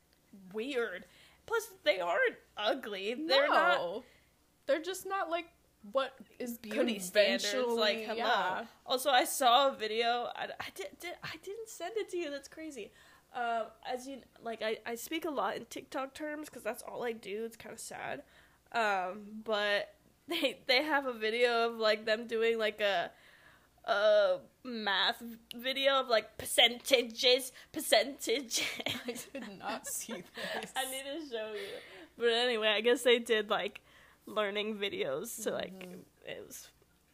[0.54, 1.06] weird.
[1.46, 3.14] Plus, they aren't ugly.
[3.16, 4.04] They're not
[4.66, 5.48] They're just not like
[5.92, 7.54] what is beauty standards.
[7.68, 8.16] Like, hello.
[8.16, 8.66] yeah.
[8.86, 10.30] Also, I saw a video.
[10.36, 11.14] I, I did, did.
[11.24, 12.32] I didn't send it to you.
[12.32, 12.92] That's crazy.
[13.36, 17.04] Um, as you like, I, I speak a lot in TikTok terms because that's all
[17.04, 17.44] I do.
[17.46, 18.24] It's kind of sad.
[18.72, 19.94] Um, but
[20.28, 23.12] they they have a video of like them doing like a
[23.86, 25.22] a math
[25.56, 28.62] video of like percentages, percentages.
[29.08, 30.14] I did not see
[30.62, 30.72] this.
[30.76, 31.60] I need to show you.
[32.18, 33.82] But anyway, I guess they did like
[34.26, 35.28] learning videos.
[35.28, 35.88] So like
[36.26, 36.68] it was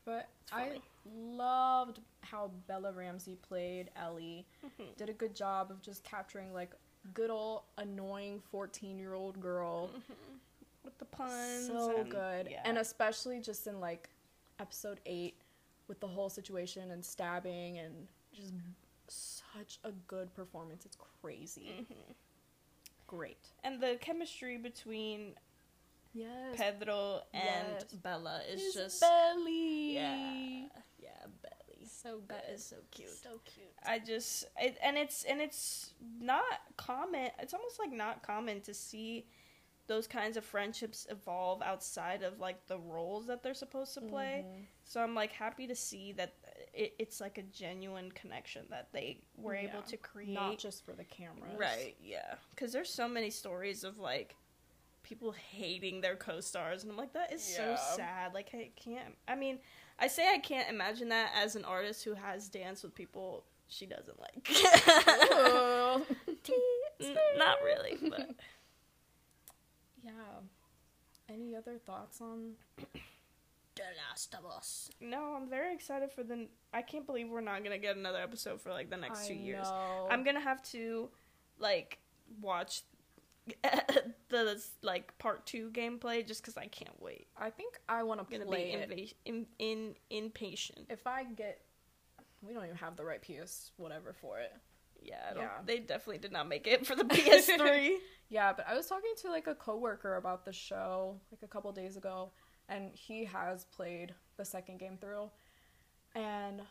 [0.05, 4.45] But I loved how Bella Ramsey played Ellie.
[4.65, 4.95] Mhm.
[4.97, 6.71] Did a good job of just capturing like
[7.13, 9.89] good old annoying 14-year-old girl.
[10.83, 11.67] with the puns.
[11.67, 12.47] so and- good.
[12.49, 12.61] yeah.
[12.65, 14.09] And especially just in like
[14.59, 15.35] episode 8
[15.87, 18.53] with the whole situation and stabbing and just
[19.07, 20.85] such a good performance.
[20.85, 21.85] It's crazy.
[21.89, 22.15] Mhm.
[23.07, 23.49] Great.
[23.63, 25.33] and the chemistry between
[26.13, 26.55] Yes.
[26.57, 27.83] Pedro and Yes.
[27.93, 29.93] Bella is His just belly.
[29.93, 30.67] yeah,
[30.97, 31.09] yeah,
[31.41, 31.85] Belly.
[31.87, 32.55] So That good.
[32.55, 33.09] is so cute.
[33.09, 33.67] So cute.
[33.85, 36.43] I just it, and it's and it's not
[36.77, 37.29] common.
[37.39, 39.27] It's almost like not common to see
[39.87, 44.45] those kinds of friendships evolve outside of like the roles that they're supposed to play.
[44.47, 44.65] Mhm.
[44.83, 46.35] So I'm like happy to see that
[46.73, 50.29] it, it's like a genuine connection that they were able to create.
[50.29, 51.57] Not just for the cameras.
[51.57, 52.35] Right, yeah.
[52.51, 54.35] Because there's so many stories of like
[55.09, 58.33] people hating their co-stars, and I'm like, that is so sad.
[58.33, 59.15] Like, I can't.
[59.27, 59.59] I mean,
[59.99, 63.85] I say I can't imagine that as an artist who has danced with people she
[63.85, 64.49] doesn't like.
[67.01, 68.29] N- Not really, but
[70.03, 70.11] yeah.
[71.29, 72.53] Any other thoughts on
[73.75, 74.89] The Last of Us.
[74.99, 76.47] No, I'm very excited for the.
[76.73, 79.37] I can't believe we're not gonna get another episode for like the next two I
[79.37, 79.67] years.
[80.09, 81.09] I'm gonna have to
[81.59, 81.99] like
[82.41, 82.81] watch
[84.29, 87.27] the like part two gameplay just because I can't wait.
[87.37, 88.89] I think I want to play be it.
[88.89, 90.87] inva- in, in impatient.
[90.89, 91.61] If I get,
[92.41, 94.53] we don't even have the right PS whatever for it.
[95.01, 95.49] Yeah, I don't, Yeah.
[95.65, 97.95] they definitely did not make it for the PS3.
[98.31, 101.71] Yeah, but I was talking to like a coworker about the show like a couple
[101.71, 102.29] days ago,
[102.67, 105.31] and he has played the second game through,
[106.13, 106.61] and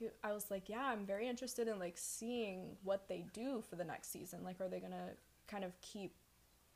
[0.00, 3.76] he, I was like, yeah, I'm very interested in like seeing what they do for
[3.76, 4.42] the next season.
[4.42, 5.10] Like, are they gonna
[5.52, 6.14] kind of keep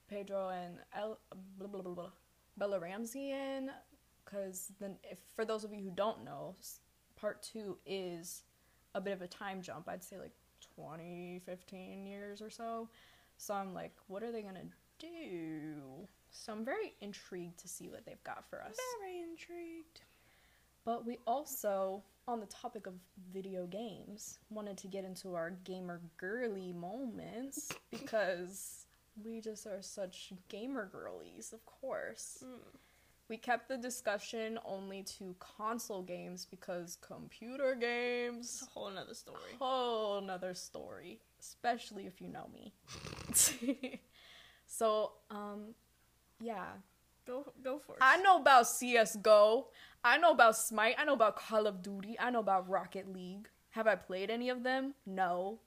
[0.08, 1.18] Pedro and El,
[1.58, 2.10] blah, blah, blah, blah,
[2.56, 3.70] Bella Ramsey in?
[4.24, 6.54] Because then, if for those of you who don't know,
[7.16, 8.42] part two is
[8.94, 9.88] a bit of a time jump.
[9.88, 10.34] I'd say like
[10.76, 12.88] 20, 15 years or so.
[13.38, 14.64] So I'm like, what are they gonna
[14.98, 16.08] do?
[16.30, 18.76] So I'm very intrigued to see what they've got for us.
[19.00, 20.00] Very intrigued.
[20.84, 22.94] But we also, on the topic of
[23.32, 28.86] video games, wanted to get into our gamer girly moments because
[29.24, 32.42] we just are such gamer girlies, of course.
[32.44, 32.78] Mm.
[33.28, 39.14] We kept the discussion only to console games because computer games It's a whole nother
[39.14, 39.56] story.
[39.58, 42.72] whole nother story, especially if you know me.
[44.66, 45.74] so, um,
[46.40, 46.66] yeah.
[47.26, 47.98] Go go for it.
[48.00, 49.64] I know about CSGO.
[50.04, 50.94] I know about Smite.
[50.98, 52.16] I know about Call of Duty.
[52.18, 53.48] I know about Rocket League.
[53.70, 54.94] Have I played any of them?
[55.04, 55.58] No.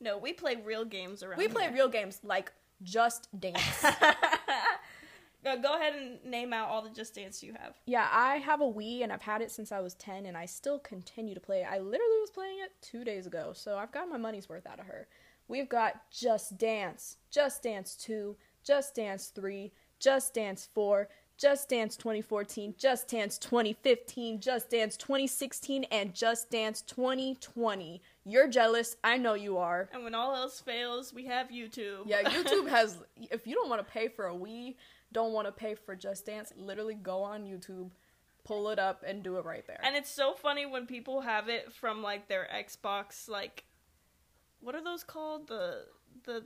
[0.00, 1.38] no, we play real games around.
[1.38, 1.72] We play here.
[1.72, 3.82] real games like Just Dance.
[5.44, 7.74] no, go ahead and name out all the Just Dance you have.
[7.86, 10.46] yeah, I have a Wii and I've had it since I was 10 and I
[10.46, 11.66] still continue to play it.
[11.70, 14.78] I literally was playing it two days ago, so I've got my money's worth out
[14.80, 15.08] of her.
[15.48, 21.96] We've got Just Dance, Just Dance 2, Just Dance 3, Just Dance 4, Just Dance
[21.96, 28.00] 2014, Just Dance 2015, Just Dance 2016, and Just Dance 2020.
[28.24, 28.96] You're jealous.
[29.02, 29.88] I know you are.
[29.92, 32.02] And when all else fails, we have YouTube.
[32.06, 32.98] Yeah, YouTube has.
[33.30, 34.76] If you don't want to pay for a Wii,
[35.12, 37.90] don't want to pay for Just Dance, literally go on YouTube,
[38.44, 39.80] pull it up, and do it right there.
[39.82, 43.64] And it's so funny when people have it from like their Xbox like
[44.60, 45.48] what are those called?
[45.48, 45.84] The
[46.24, 46.44] the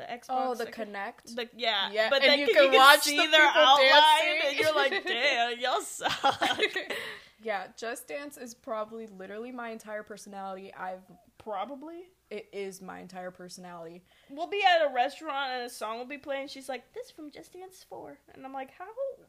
[0.00, 0.24] the Xbox.
[0.30, 1.34] Oh, the like, Kinect.
[1.36, 3.60] the- yeah, Yeah, but and then you you can can, watch see the their people
[3.62, 4.48] outline, dancing.
[4.48, 6.60] and you're like, damn, y'all suck.
[7.42, 10.72] yeah, Just Dance is probably literally my entire personality.
[10.74, 11.00] I've
[11.38, 12.02] Probably.
[12.28, 14.02] it is my entire personality.
[14.28, 16.48] We'll be at a restaurant and a song will be playing.
[16.48, 18.18] She's like, "This from Just Dance 4.
[18.34, 18.84] and I'm like, "How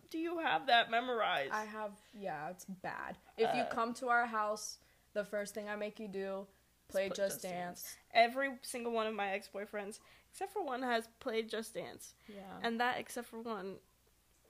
[0.09, 3.17] do you have that memorized?" I have yeah, it's bad.
[3.37, 4.79] If you Uh, come to our house,
[5.13, 6.47] the first thing I make you do
[6.91, 7.95] play put Just, Just Dance.
[8.13, 9.99] Every single one of my ex boyfriends,
[10.31, 12.41] except for one, has played Just Dance, Yeah.
[12.63, 13.75] and that except for one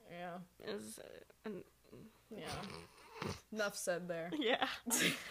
[0.10, 0.38] yeah.
[0.74, 1.64] is, uh, an,
[2.30, 2.46] Yeah.
[3.54, 4.32] Enough said there.
[4.40, 4.68] yeah.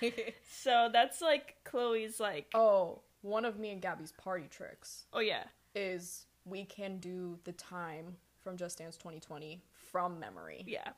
[0.52, 5.44] So that's like Chloe's like, oh, one of me and Gabby's party tricks oh yeah,
[5.74, 10.64] is we can do the time from Just Dance 2020 from memory.
[10.66, 10.90] yeah.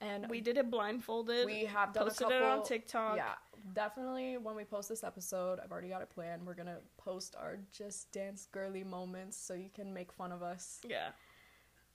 [0.00, 1.46] And We did it blindfolded.
[1.46, 3.16] we have done posted a couple it on TikTok.
[3.16, 3.34] Yeah,
[3.74, 4.38] definitely.
[4.38, 6.46] When we post this episode, I've already got it planned.
[6.46, 10.80] We're gonna post our just dance girly moments so you can make fun of us.
[10.88, 11.08] Yeah.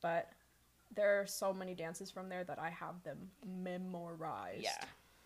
[0.02, 0.30] But
[0.94, 4.64] there are so many dances from there that I have them memorized.
[4.64, 4.84] Yeah.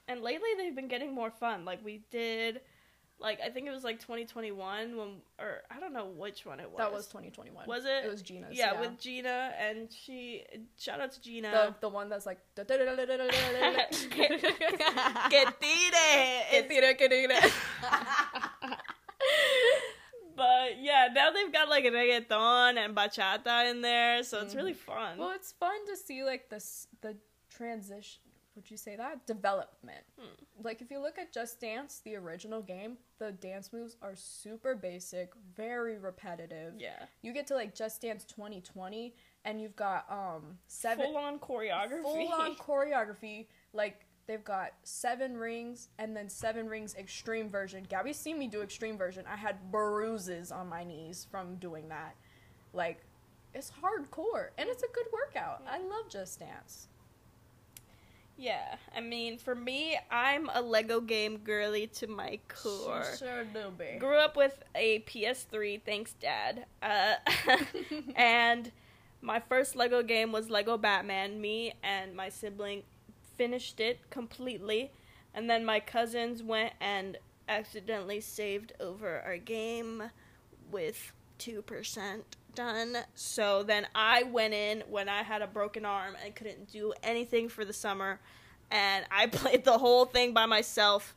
[0.08, 1.66] And lately they've been getting more fun.
[1.66, 2.62] Like we did
[3.20, 5.08] like I think it was like 2021 when
[5.40, 6.78] or I don't know which one it was.
[6.78, 7.68] That was 2021.
[7.68, 8.06] Was it?
[8.06, 8.58] It was Gina's.
[8.58, 10.44] yeah, with Gina and she
[10.78, 11.52] shout out to Gina.
[11.52, 12.40] the the one that's like.
[12.56, 12.66] Que
[15.60, 16.56] tire.
[20.36, 25.18] But yeah, now they've got like reggaeton and bachata in there, so it's really fun.
[25.18, 27.18] Well, it's fun to see like this the
[27.50, 28.22] transition.
[28.56, 30.04] Would you say that development?
[30.20, 30.28] Hmm.
[30.64, 34.76] Like if you look at Just Dance, the original game, the dance moves are super
[34.76, 36.74] basic, very repetitive.
[36.78, 37.06] yeah.
[37.22, 39.14] You get to like Just Dance 2020,
[39.46, 42.02] and you've got um seven Full on choreography.
[42.02, 43.46] full on choreography.
[43.72, 47.86] Like they've got seven rings and then seven rings extreme version.
[47.90, 49.24] Gabby's seen me do extreme version.
[49.32, 52.16] I had bruises on my knees from doing that.
[52.74, 53.04] Like
[53.54, 55.64] it's hardcore and it's a good workout.
[55.70, 56.88] I love Just Dance.
[58.40, 63.04] Yeah, I mean, for me, I'm a Lego game girly to my core.
[63.12, 64.00] She sure do be.
[64.00, 66.66] Grew up with a PS3, thanks, Dad.
[66.82, 67.16] Uh,
[68.16, 68.72] and
[69.22, 71.42] my first Lego game was Lego Batman.
[71.42, 72.84] Me and my sibling
[73.38, 74.94] finished it completely,
[75.34, 77.18] and then my cousins went and
[77.50, 80.04] accidentally saved over our game
[80.72, 82.22] with 2%
[82.60, 82.98] done.
[83.16, 87.48] So then I went in when I had a broken arm and couldn't do anything
[87.48, 88.20] for the summer,
[88.70, 91.16] and I played the whole thing by myself.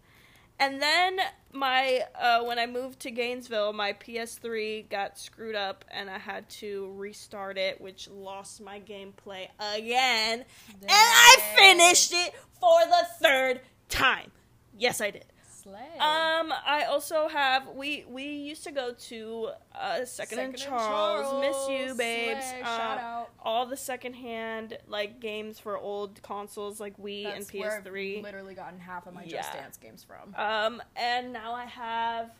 [0.61, 1.19] And then
[1.51, 6.49] my uh, when I moved to Gainesville, my PS3 got screwed up, and I had
[6.61, 10.45] to restart it, which lost my gameplay again.
[10.81, 14.31] And I finished it for the third time.
[14.79, 15.25] Yes, I did.
[15.63, 15.75] Slay.
[16.01, 21.41] Um, I also have we we used to go to uh Second, and Charles.
[21.41, 22.45] Miss you, babes.
[22.47, 22.63] Slay.
[22.63, 23.29] Uh, Shout out.
[23.43, 28.23] all the secondhand like games for old consoles like Wii That's and where I've PS3.
[28.23, 30.35] literally gotten half of my Just Dance games from.
[30.37, 32.31] Um, and now I have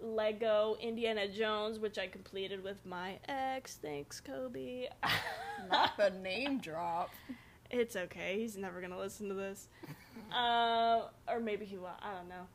[0.00, 3.76] Lego Indiana Jones, which I completed with my ex.
[3.80, 4.88] Thanks, Kobe.
[5.70, 7.10] Not the name drop.
[7.70, 8.38] it's okay.
[8.38, 9.68] He's never gonna listen to this.
[10.34, 11.88] Uh, or maybe he will.
[12.02, 12.46] I don't know.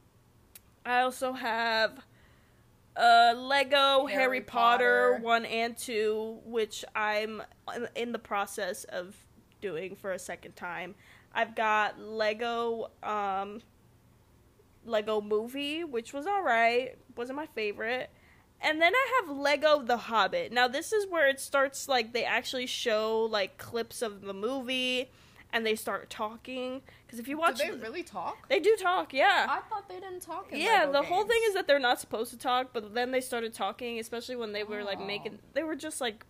[0.86, 2.00] I also have
[2.95, 5.24] uh, Lego Harry, Harry Potter, Potter.
[5.24, 7.41] one and two, which I'm
[7.76, 9.15] in- in the process of
[9.62, 10.95] doing for a second time.
[11.34, 13.62] I've got Lego um,
[14.86, 18.10] Lego Movie, which was alright, wasn't my favorite.
[18.62, 20.52] And then I have Lego The Hobbit.
[20.52, 25.12] Now this is where it starts like they actually show like clips of the movie
[25.51, 28.47] and they start talking because if you watch Do they the- really talk?
[28.49, 29.47] they do talk, yeah.
[29.49, 30.49] I thought they didn't talk.
[30.51, 33.21] Yeah, Lego the whole thing is that they're not supposed to talk, but then they
[33.21, 35.05] started talking, especially when they were like Oh.
[35.05, 36.25] making they were just like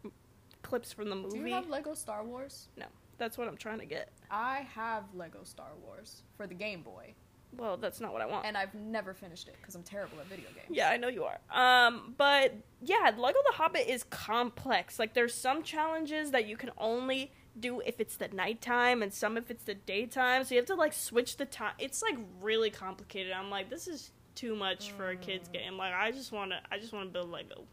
[0.62, 1.40] clips from the movie.
[1.40, 2.68] Do you have Lego Star Wars?
[2.78, 2.86] No,
[3.18, 4.12] that's what I'm trying to get.
[4.32, 7.14] I have Lego Star Wars for the Game Boy,
[7.58, 8.46] Well, that's not what I want.
[8.46, 10.68] and I've never finished it because I'm terrible at video games.
[10.70, 11.40] Yeah, I know you are.
[11.52, 15.00] Um, but yeah, Lego The Hobbit is complex.
[15.00, 19.38] Like, there's some challenges that you can only do if it's the nighttime, and some
[19.38, 20.44] if it's the daytime.
[20.44, 21.74] So you have to like switch the time.
[21.80, 23.34] It's like really complicated.
[23.34, 25.78] I'm like, this is too much for a kids game.
[25.78, 27.64] Like, I just want to, I just want to build Lego.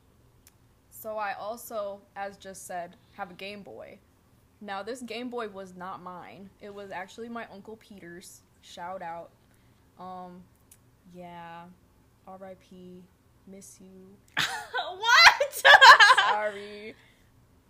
[0.90, 3.98] So I also, as just said, have a Game Boy.
[4.60, 6.50] Now this Game Boy was not mine.
[6.60, 8.40] It was actually my uncle Peter's.
[8.62, 9.30] Shout out.
[10.00, 10.42] Um,
[11.14, 11.64] yeah.
[12.26, 13.02] R.I.P.
[13.46, 14.08] Miss you.
[14.98, 15.62] what?
[16.28, 16.94] Sorry.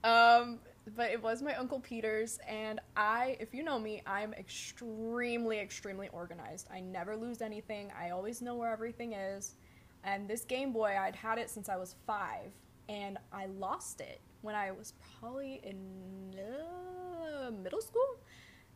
[0.03, 0.59] um,
[0.95, 6.09] but it was my uncle Peter's, and I, if you know me, I'm extremely, extremely
[6.13, 6.69] organized.
[6.73, 7.93] I never lose anything.
[7.99, 9.55] I always know where everything is.
[10.05, 12.53] And this Game Boy, I'd had it since I was five,
[12.89, 18.19] and I lost it when I was probably in uh, middle school.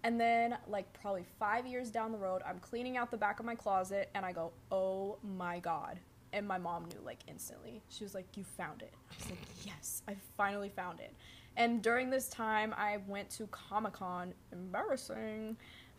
[0.03, 3.47] And then, like, probably five years down the road, I'm cleaning out the back of
[3.47, 6.01] my closet and I go, oh my god.
[6.33, 7.83] And my mom knew, like, instantly.
[7.89, 8.95] She was like, You found it.
[9.11, 11.13] I was like, Yes, I finally found it.
[11.57, 14.35] And during this time, I went to Comic Con.
[14.53, 15.57] Embarrassing.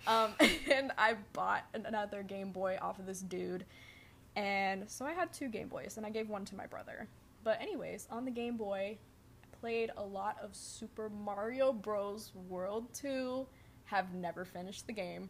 [0.08, 0.34] Um,
[0.72, 3.66] and I bought another Game Boy off of this dude.
[4.36, 7.08] And so I had two Game Boys, and I gave one to my brother.
[7.44, 8.98] But, anyways, on the Game Boy,
[9.44, 12.32] I played a lot of Super Mario Bros.
[12.48, 13.46] World 2
[13.86, 15.30] have never finished the game.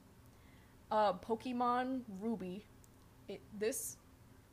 [0.92, 2.64] Uh, Pokemon Ruby.
[3.28, 3.98] It this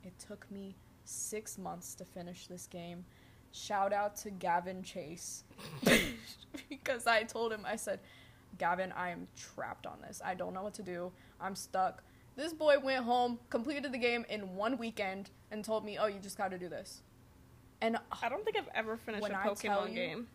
[0.04, 3.04] it took me six months to finish this game.
[3.52, 5.44] Shout out to Gavin Chase
[6.68, 8.00] because I told him I said,
[8.58, 10.20] Gavin, I am trapped on this.
[10.24, 11.12] I don't know what to do.
[11.40, 12.02] I'm stuck.
[12.36, 16.20] This boy went home, completed the game in one weekend, and told me, "Oh, you
[16.20, 17.02] just got to do this."
[17.80, 20.26] And uh, I don't think I've ever finished When a I tell Pokemon you- game.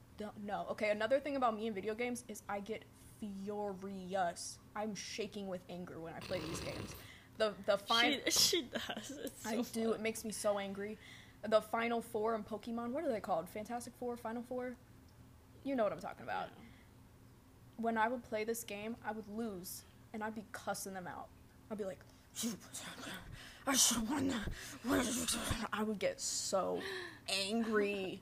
[0.45, 0.65] No.
[0.71, 2.83] Okay, another thing about me and video games is I get
[3.19, 4.57] furious.
[4.75, 6.91] I'm shaking with anger when I play these games.
[7.37, 9.11] The the final She, she does.
[9.23, 9.63] It's so I do.
[9.85, 9.93] fun.
[9.95, 10.97] It makes me so angry.
[11.47, 13.49] The final four in Pokemon, what are they called?
[13.49, 14.75] Fantastic Four, Final Four?
[15.63, 16.47] You know what I'm talking about.
[17.77, 19.83] When I would play this game, I would lose
[20.13, 21.27] and I'd be cussing them out.
[21.69, 21.99] I'd be like,
[23.67, 25.35] I should have won that.
[25.73, 26.79] I would get so
[27.27, 28.21] angry.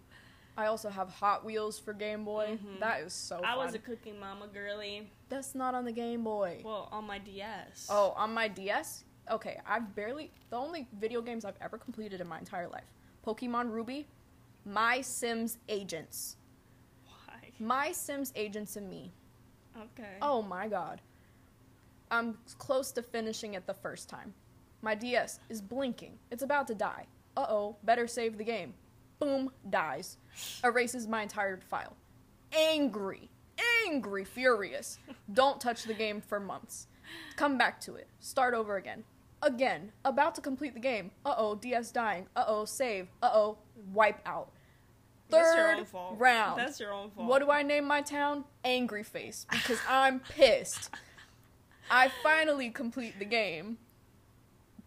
[0.57, 2.59] I also have Hot Wheels for Game Boy.
[2.61, 2.79] Mhm.
[2.79, 5.09] That is so I was a cooking mama girly.
[5.29, 6.61] That's not on the Game Boy.
[6.63, 7.87] Well, on my DS.
[7.89, 9.03] Oh, on my DS?
[9.29, 10.31] Okay, I've barely.
[10.49, 12.83] The only video games I've ever completed in my entire life
[13.25, 14.07] Pokemon Ruby,
[14.65, 16.37] My Sims Agents.
[17.05, 17.51] Why?
[17.59, 19.11] My Sims Agents and me.
[19.77, 20.17] Okay.
[20.21, 21.01] Oh my god.
[22.09, 24.33] I'm close to finishing it the first time.
[24.81, 26.17] My DS is blinking.
[26.29, 27.05] It's about to die.
[27.37, 28.73] Uh oh, better save the game.
[29.19, 30.17] Boom, dies.
[30.63, 31.95] Erases my entire file.
[32.51, 33.29] Angry.
[33.87, 34.97] Angry, furious.
[35.33, 36.87] Don't touch the game for months.
[37.35, 38.07] Come back to it.
[38.19, 39.03] Start over again.
[39.43, 39.91] Again.
[40.05, 41.11] About to complete the game.
[41.25, 42.27] Uh oh, DS dying.
[42.35, 43.07] Uh oh, save.
[43.23, 43.57] Uh oh,
[43.93, 44.49] wipe out.
[45.29, 46.15] That's your Third own fault.
[46.19, 46.59] round.
[46.59, 47.27] That's your own fault.
[47.27, 48.43] What do I name my town?
[48.65, 50.89] Angry Face because I'm pissed.
[51.89, 53.77] I finally complete the game.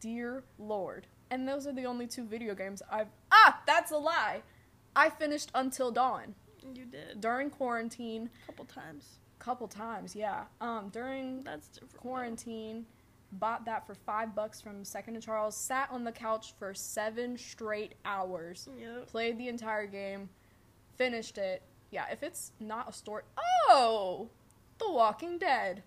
[0.00, 1.07] Dear Lord.
[1.30, 4.42] And those are the only two video games I've Ah, that's a lie.
[4.94, 6.34] I finished Until Dawn
[6.74, 7.20] You did.
[7.20, 9.18] during quarantine A couple times.
[9.38, 10.44] couple times, yeah.
[10.61, 11.92] Um during That's different.
[11.94, 12.84] though.
[13.39, 17.37] Bought that for 5 bucks from Second and Charles, sat on the couch for 7
[17.37, 19.07] straight hours Yep.
[19.09, 20.28] played the entire game,
[20.97, 21.62] finished it.
[21.91, 23.22] Yeah, if it's not a story,
[23.68, 24.28] oh,
[24.78, 25.82] The Walking Dead,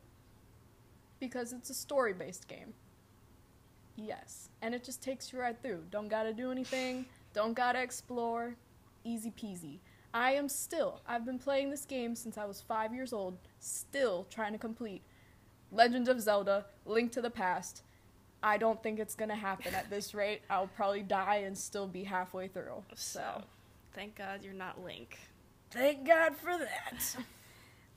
[1.19, 2.73] because it's a story-based game.
[3.95, 5.83] Yes, and it just takes you right through.
[5.89, 7.05] Don't gotta do anything.
[7.33, 8.55] Don't gotta explore.
[9.03, 9.79] Easy peasy.
[10.13, 11.01] I am still.
[11.07, 13.37] I've been playing this game since I was five years old.
[13.59, 15.01] Still trying to complete
[15.71, 17.83] Legend of Zelda: Link to the Past.
[18.43, 20.41] I don't think it's gonna happen at this rate.
[20.49, 22.83] I'll probably die and still be halfway through.
[22.95, 23.43] So,
[23.93, 25.17] thank God you're not Link.
[25.71, 27.17] Thank God for that.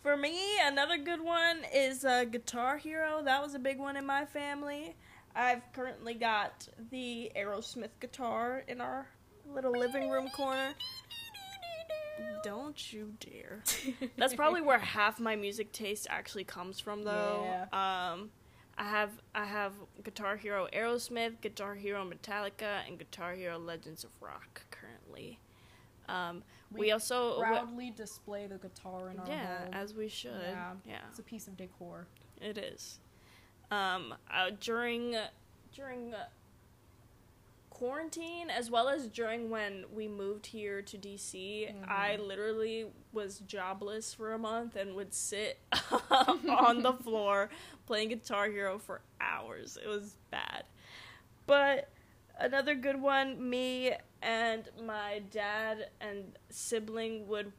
[0.02, 3.22] For me, another good one is uh, Guitar Hero.
[3.22, 4.96] That was a big one in my family.
[5.36, 9.06] I've currently got the Aerosmith guitar in our
[9.46, 10.74] little living room corner.
[12.42, 13.62] Don't you dare.
[14.16, 17.42] That's probably where half my music taste actually comes from though.
[17.44, 18.12] Yeah.
[18.12, 18.30] Um
[18.78, 24.10] I have I have Guitar Hero Aerosmith, Guitar Hero Metallica, and Guitar Hero Legends of
[24.20, 25.38] Rock currently.
[26.08, 26.42] Um,
[26.72, 30.32] we, We also proudly display the guitar in our yeah, as we should.
[30.42, 30.72] Yeah.
[30.86, 30.98] yeah.
[31.08, 32.06] It's a piece of decor.
[32.40, 33.00] It is.
[33.70, 35.14] Um, uh, during
[35.72, 36.24] during uh,
[37.80, 42.22] quarantine, as well as during when we moved here to DC, I mm-hmm.
[42.24, 45.58] literally was jobless for a month and would sit
[46.10, 47.48] on the floor
[47.86, 49.78] playing Guitar Hero for hours.
[49.82, 50.64] It was bad.
[51.46, 51.88] But
[52.38, 57.50] another good one, me and my dad and sibling would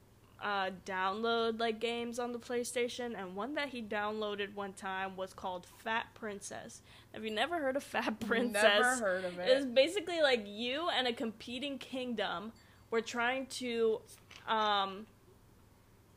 [0.41, 5.33] uh, download like games on the PlayStation, and one that he downloaded one time was
[5.33, 6.81] called Fat Princess.
[7.13, 8.63] Have you never heard of Fat Princess?
[8.63, 9.47] Never heard of it.
[9.49, 12.51] It's basically like you and a competing kingdom
[12.89, 14.01] were trying to
[14.47, 15.05] um,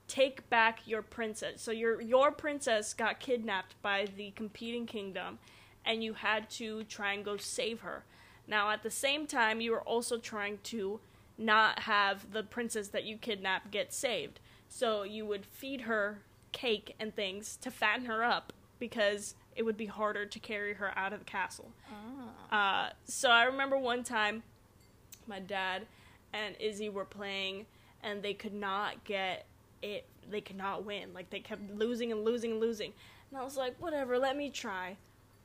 [0.08, 1.60] take back your princess.
[1.60, 5.38] So your your princess got kidnapped by the competing kingdom,
[5.84, 8.04] and you had to try and go save her.
[8.46, 11.00] Now, at the same time, you were also trying to
[11.36, 14.40] not have the princess that you kidnap get saved.
[14.68, 16.20] So you would feed her
[16.52, 20.96] cake and things to fatten her up because it would be harder to carry her
[20.96, 21.70] out of the castle.
[22.50, 22.86] Ah.
[22.86, 24.42] Uh, so I remember one time,
[25.26, 25.86] my dad
[26.32, 27.66] and Izzy were playing,
[28.02, 29.46] and they could not get
[29.82, 30.06] it.
[30.30, 31.14] They could not win.
[31.14, 32.92] Like they kept losing and losing and losing.
[33.30, 34.96] And I was like, whatever, let me try.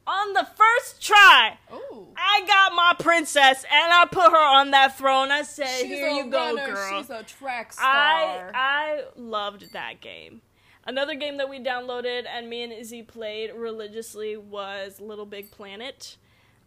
[0.09, 2.07] On the first try, Ooh.
[2.17, 5.29] I got my princess and I put her on that throne.
[5.29, 7.85] I said, She's "Here you go, girl." She's a track star.
[7.85, 10.41] I I loved that game.
[10.87, 16.17] Another game that we downloaded and me and Izzy played religiously was Little Big Planet.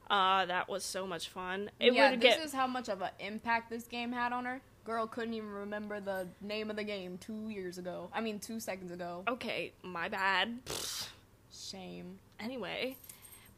[0.08, 1.68] Uh, that was so much fun.
[1.80, 4.60] It yeah, this get is how much of an impact this game had on her.
[4.84, 8.08] Girl couldn't even remember the name of the game two years ago.
[8.14, 9.24] I mean, two seconds ago.
[9.26, 9.72] okay.
[9.82, 10.58] My bad.
[11.52, 12.18] Shame.
[12.38, 12.96] Anyway,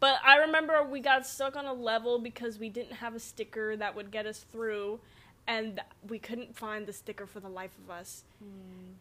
[0.04, 3.74] but I remember we got stuck on a level because we didn't have a sticker
[3.74, 5.00] that would get us through,
[5.46, 8.24] and we couldn't find the sticker for the life of us.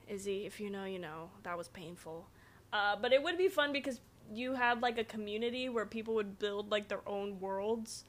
[0.08, 1.30] Izzy, if you know, you know.
[1.44, 2.28] That was painful.
[2.72, 4.00] Uh, but it would be fun because
[4.34, 8.06] you had like a community where people would build like their own worlds,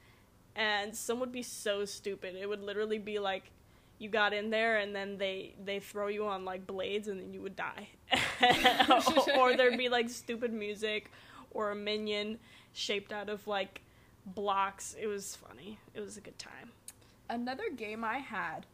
[0.55, 2.37] and some would be so stupid.
[2.37, 3.51] It would literally be like
[3.99, 7.35] you got in there and then they they throw you on like blades and then
[7.35, 7.89] you would die,
[9.37, 11.11] or there'd be like stupid music
[11.51, 12.39] or a minion
[12.75, 13.81] shaped out of like
[14.27, 14.95] blocks.
[15.01, 15.79] It was funny.
[15.95, 16.73] It was a good time.
[17.31, 18.67] Another game I had.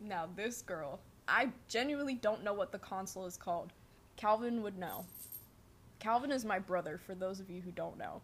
[0.00, 3.72] Now, this girl, I genuinely don't know what the console is called.
[4.16, 5.04] Calvin would know.
[6.00, 8.20] Calvin is my brother, for those of you who don't know.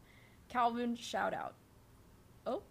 [0.49, 1.55] Calvin, shout out.
[2.47, 2.63] Oh.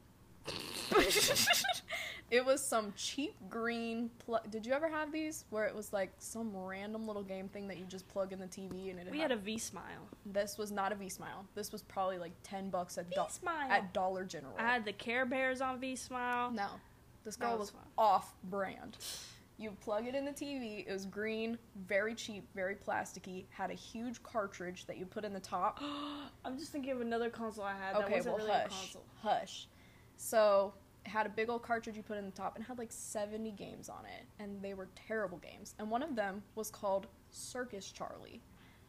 [2.32, 4.10] it was some cheap green.
[4.26, 5.46] Pl- Did you ever have these?
[5.50, 8.48] Where it was like some random little game thing that you just plug in the
[8.48, 10.08] TV and it We had a V Smile.
[10.26, 11.46] This was not a V Smile.
[11.56, 13.22] This was probably like 10 bucks at, do-
[13.70, 14.54] at Dollar General.
[14.58, 16.52] I had the Care Bears on V Smile.
[16.52, 16.68] No.
[17.24, 17.82] This girl was was fun.
[17.98, 18.98] off brand.
[19.58, 23.74] You plug it in the TV, it was green, very cheap, very plasticky, had a
[23.74, 25.82] huge cartridge that you put in the top.
[26.46, 29.04] I'm just thinking of another console I had that wasn't well, really a console.
[29.22, 29.68] Hush.
[30.22, 30.74] So,
[31.06, 33.52] it had a big old cartridge you put in the top and had like 70
[33.52, 35.76] games on it, and they were terrible games.
[35.80, 38.42] And one of them was called Circus Charlie.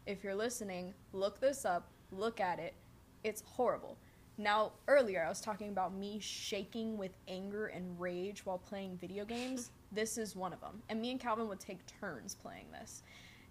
[0.06, 2.74] If you're listening, look this up, look at it.
[3.22, 3.96] It's horrible.
[4.38, 9.24] Now, earlier I was talking about me shaking with anger and rage while playing video
[9.36, 9.70] games.
[9.92, 10.82] this is one of them.
[10.88, 13.04] And me and Calvin would take turns playing this.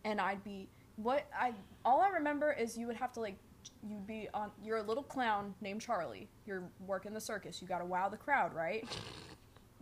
[0.04, 0.68] And I'd be
[0.98, 1.54] what I
[1.86, 3.38] all I remember is you would have to like
[3.88, 6.28] you'd be on you're a little clown named Charlie.
[6.46, 7.62] You're working the circus.
[7.62, 8.88] You got to wow the crowd, right?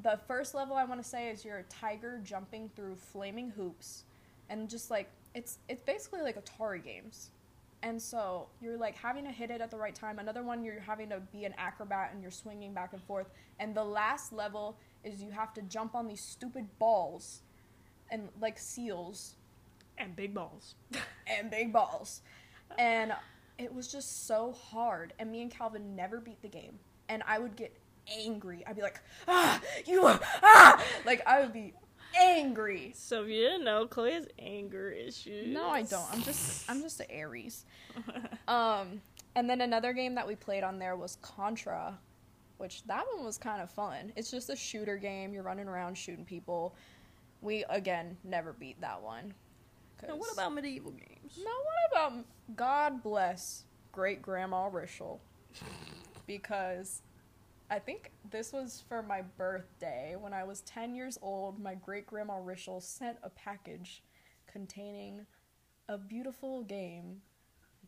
[0.04, 4.04] The first level I want to say is you're a tiger jumping through flaming hoops
[4.48, 7.32] and just like it's it's basically like Atari games.
[7.84, 10.20] And so you're like having to hit it at the right time.
[10.20, 13.28] Another one you're having to be an acrobat and you're swinging back and forth.
[13.60, 17.41] And the last level is you have to jump on these stupid balls
[18.10, 19.36] and like seals
[19.98, 20.76] And big balls.
[21.28, 22.22] and big balls.
[22.78, 23.14] And
[23.58, 25.14] it was just so hard.
[25.20, 26.80] And me and Calvin never beat the game.
[27.10, 27.76] And I would get
[28.14, 28.64] angry.
[28.68, 31.74] I'd be like, ah, you, ah, like I would be
[32.20, 32.93] angry.
[32.95, 35.53] So if you didn't know, Chloe has anger issues.
[35.53, 36.05] No, I don't.
[36.12, 37.66] I'm just, I'm just an Aries.
[38.47, 39.01] Um,
[39.36, 41.99] and then another game that we played on there was Contra,
[42.60, 44.14] which that one was kind of fun.
[44.16, 45.34] It's just a shooter game.
[45.34, 46.74] You're running around shooting people.
[47.41, 49.34] We again never beat that one.
[50.08, 51.39] Now, what about medieval games?
[51.43, 52.26] Now, what about
[52.56, 55.20] God bless great grandma Rishel?
[56.26, 57.02] Because
[57.70, 60.16] I think this was for my birthday.
[60.20, 64.04] When I was 10 years old, my great grandma Rishel sent a package
[64.52, 65.26] containing
[65.89, 67.22] a beautiful game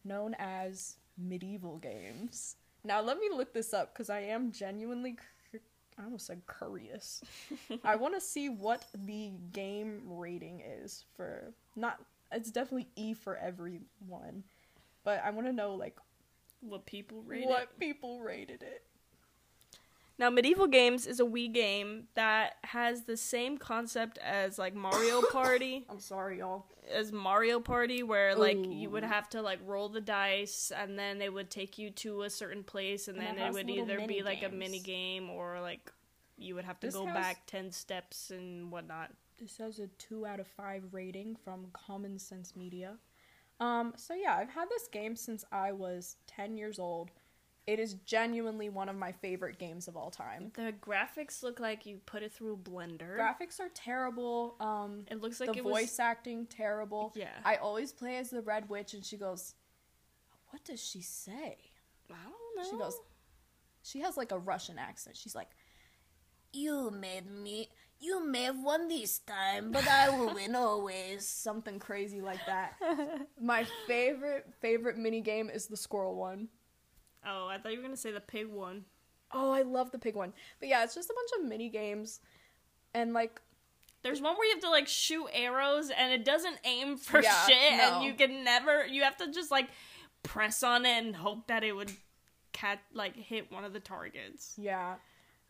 [0.03, 2.57] known as Medieval Games.
[2.84, 5.16] Now, let me look this up because I am genuinely.
[5.51, 5.62] Cur-
[5.97, 7.22] I almost said curious.
[7.84, 11.99] I want to see what the game rating is for not
[12.32, 14.43] it's definitely E for everyone.
[15.03, 15.97] But I want to know like
[16.61, 18.84] What people rate what people rated it.
[20.17, 25.21] Now, medieval games is a Wii game that has the same concept as like Mario
[25.32, 25.86] Party.
[25.89, 26.65] I'm sorry, y'all.
[26.93, 31.19] as Mario Party, where like you would have to like roll the dice, and then
[31.19, 33.99] they would take you to a certain place, and, And then it it would either
[33.99, 35.89] be mini like a mini game or like
[36.38, 39.11] you would have to This go has- back ten steps and whatnot.
[39.39, 42.97] This has a two out of five rating from Common Sense Media.
[43.59, 47.11] Um, so yeah, I've had this game since I was ten years old.
[47.67, 50.51] It is genuinely one of my favorite games of all time.
[50.55, 53.15] The graphics look like you put it through a blender.
[53.17, 54.55] Graphics are terrible.
[54.59, 55.99] Um, it looks like the voice was.
[55.99, 57.13] acting terrible.
[57.15, 57.27] Yeah.
[57.45, 59.53] I always play as the Red Witch, and she goes,
[60.49, 61.57] "What does she say?"
[62.09, 62.63] I don't know.
[62.71, 62.99] She goes,
[63.83, 65.15] she has like a Russian accent.
[65.17, 65.49] She's like,
[66.51, 67.69] You made me,
[68.00, 71.28] you may have won this time, but I will win always.
[71.28, 72.76] Something crazy like that.
[73.41, 76.47] My favorite, favorite mini game is the squirrel one.
[77.26, 78.86] "Oh, I thought you were gonna say the pig one."
[79.32, 80.34] Oh, I love the pig one.
[80.60, 82.20] But yeah, it's just a bunch of mini games.
[82.95, 83.39] and like
[84.02, 87.45] There's one where you have to like shoot arrows and it doesn't aim for Yeah,
[87.45, 87.95] shit no.
[87.97, 89.70] and you can never you have to just like
[90.24, 91.91] press on it and hope that it would
[92.54, 94.54] catch like hit one of the targets.
[94.58, 94.95] Yeah.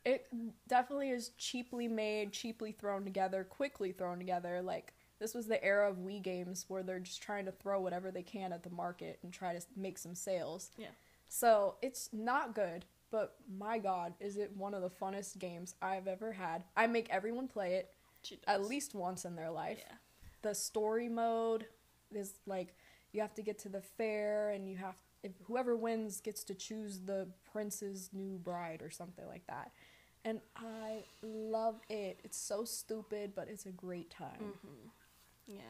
[0.10, 0.28] It
[0.68, 4.60] definitely is cheaply made, cheaply thrown together, quickly thrown together.
[4.62, 8.10] Like, this was the era of Wii games where they're just trying to throw whatever
[8.10, 10.72] they can at the market and try to make some sales.
[10.78, 10.88] Yeah.
[11.28, 16.08] So, it's not good, but my god, is it one of the funnest games I've
[16.08, 16.64] ever had.
[16.76, 17.94] I make everyone play it
[18.48, 19.78] at least once in their life.
[19.80, 19.96] Yeah.
[20.42, 21.68] The story mode
[22.12, 22.76] is like
[23.12, 26.54] you have to get to the fair and you have if whoever wins gets to
[26.54, 29.72] choose the prince's new bride or something like that.
[30.26, 32.20] And I love it.
[32.24, 34.38] It's so stupid, but it's a great time.
[34.44, 34.88] Mm-hmm.
[35.48, 35.62] Yeah.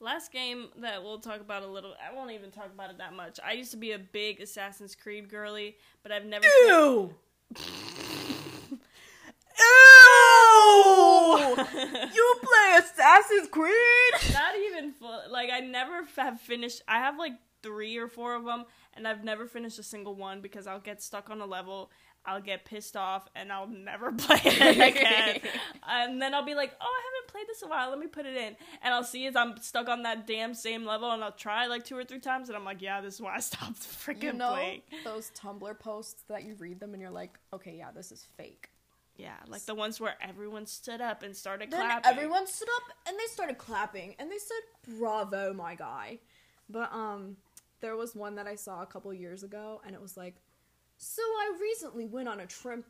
[0.00, 3.12] Last game that we'll talk about a little I won't even talk about it that
[3.12, 3.38] much.
[3.44, 7.14] I used to be a big Assassin's Creed girly, but I've never Ew!
[9.58, 11.56] Ew!
[12.14, 14.32] you play Assassin's Creed?
[14.32, 18.36] not even full like I never f- have finished I have like 3 or 4
[18.36, 18.64] of them
[18.94, 21.90] and I've never finished a single one because I'll get stuck on a level
[22.26, 25.40] I'll get pissed off and I'll never play it again.
[25.88, 27.90] and then I'll be like, "Oh, I haven't played this in a while.
[27.90, 30.84] Let me put it in." And I'll see as I'm stuck on that damn same
[30.84, 33.20] level, and I'll try like two or three times, and I'm like, "Yeah, this is
[33.20, 37.00] why I stopped freaking You know playing." those Tumblr posts that you read them and
[37.00, 38.68] you're like, okay, yeah, this is fake.
[39.16, 42.10] Yeah, like the ones where everyone stood up and started Then clapping.
[42.10, 46.20] everyone stood up and they started clapping and they said, "Bravo, my guy."
[46.68, 47.36] But um,
[47.80, 50.36] there was one that I saw a couple years ago, and it was like,
[51.00, 52.84] "So I recently went on a trip."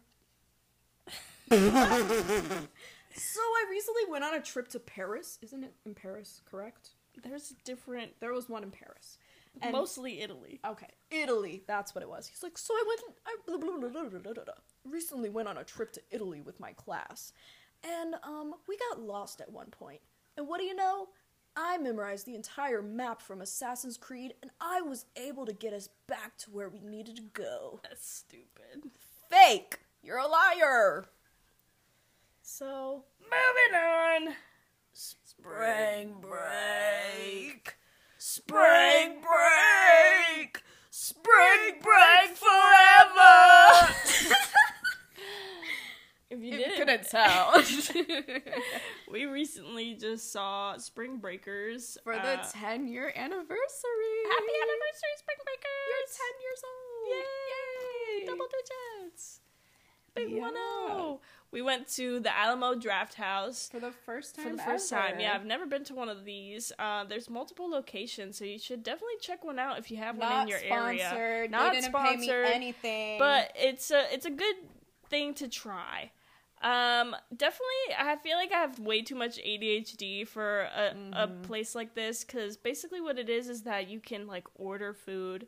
[1.51, 5.39] so I recently went on a trip to Paris.
[5.43, 6.43] Isn't it in Paris?
[6.51, 6.91] Correct.
[7.23, 9.19] There's a different, There was one in Paris.
[9.61, 10.61] And- mostly Italy.
[10.65, 11.65] Okay, Italy.
[11.67, 12.27] That's what it was.
[12.27, 13.01] He's like, so I went.
[13.27, 14.55] I blah, blah, blah.
[14.85, 17.33] recently went on a trip to Italy with my class,
[17.83, 20.01] and um, we got lost at one point.
[20.37, 21.09] And what do you know?
[21.57, 25.89] I memorized the entire map from Assassin's Creed, and I was able to get us
[26.07, 27.81] back to where we needed to go.
[27.83, 28.91] That's stupid.
[29.29, 29.81] Fake!
[30.03, 31.07] You're a liar.
[32.43, 34.35] So Moving on.
[34.93, 37.77] Spring break.
[38.19, 40.63] Spring break.
[40.91, 43.95] Spring break forever.
[46.31, 47.61] If you didn't, couldn't tell.
[49.11, 54.17] we recently just saw Spring Breakers For uh, the 10 year anniversary.
[54.31, 55.89] Happy anniversary, Spring Breakers!
[55.89, 58.21] You're 10 years old.
[58.21, 58.27] Yay!
[58.27, 59.41] Double digits.
[60.15, 60.41] Big Yeah.
[60.41, 61.21] one zero.
[61.53, 65.19] We went to the Alamo Draft House For the first time for the first time.
[65.19, 66.71] Yeah, I've never been to one of these.
[66.79, 70.43] Uh, there's multiple locations, so you should definitely check one out if you have one
[70.43, 71.01] in your sponsored.
[71.11, 71.43] area.
[71.43, 73.19] They Not didn't sponsored, pay me anything.
[73.19, 74.55] but it's a it's a good
[75.09, 76.13] thing to try.
[76.63, 81.43] Um, definitely, I feel like I have way too much ADHD for a, a Mm-hmm.
[81.43, 85.47] place like this because basically what it is is that you can like order food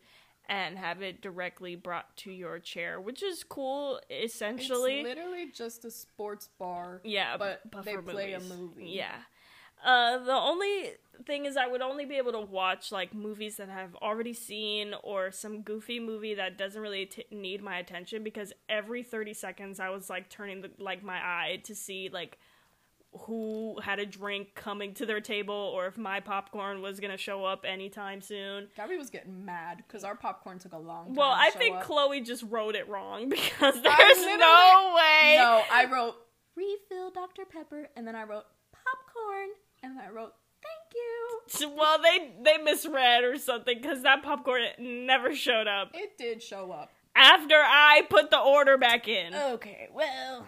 [0.48, 4.00] and have it directly brought to your chair, which is cool.
[4.10, 7.00] Essentially, it's literally just a sports bar.
[7.04, 8.86] yeah, but but they play a movie.
[8.86, 9.16] Yeah.
[9.84, 10.92] Uh, the only
[11.26, 14.94] thing is, I would only be able to watch like movies that I've already seen
[15.02, 19.80] or some goofy movie that doesn't really t- need my attention because every thirty seconds
[19.80, 22.38] I was like turning the like my eye to see like
[23.26, 27.44] who had a drink coming to their table or if my popcorn was gonna show
[27.44, 28.68] up anytime soon.
[28.74, 31.14] Gabby was getting mad because our popcorn took a long time.
[31.14, 31.82] Well, to I think up.
[31.82, 33.82] Chloe just wrote it wrong because there's
[34.38, 35.34] no way.
[35.36, 36.14] No, I wrote
[36.56, 37.44] refill Dr.
[37.44, 39.48] Pepper, and then I wrote popcorn,
[39.82, 41.72] and I wrote thank you.
[41.76, 46.70] Well, they they misread or something because that popcorn never showed up It did show
[46.72, 46.90] up.
[47.14, 49.34] after I put the order back in.
[49.34, 50.46] Okay, well.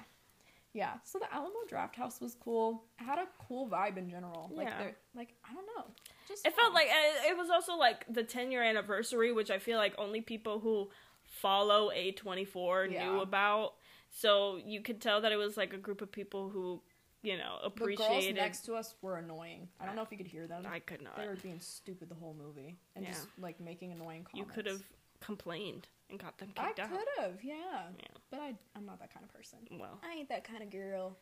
[0.73, 2.83] Yeah, so the Alamo Draft House was cool.
[3.01, 4.51] It had a cool vibe in general.
[4.53, 4.89] Like, Yeah.
[5.15, 5.85] like I don't know,
[6.27, 9.59] just It felt like it it was also like the 10 year anniversary, which I
[9.61, 10.91] feel like only people who
[11.23, 13.05] follow A24 Yeah.
[13.09, 13.75] knew about.
[14.11, 16.83] So you could tell that it was like a group of people who,
[17.25, 17.99] you know, appreciated.
[17.99, 19.69] the girls next to us were annoying.
[19.81, 20.65] I don't know if you could hear them.
[20.71, 21.17] I could not.
[21.17, 23.11] They were being stupid the whole movie and Yeah.
[23.13, 24.35] just like making annoying comments.
[24.35, 24.83] You could have
[25.21, 26.87] complained and got them I kicked out.
[26.87, 27.55] I could have, yeah.
[27.99, 28.07] Yeah.
[28.31, 29.59] But I, I'm not that kind of person.
[29.81, 31.17] Well, I ain't that kind of girl.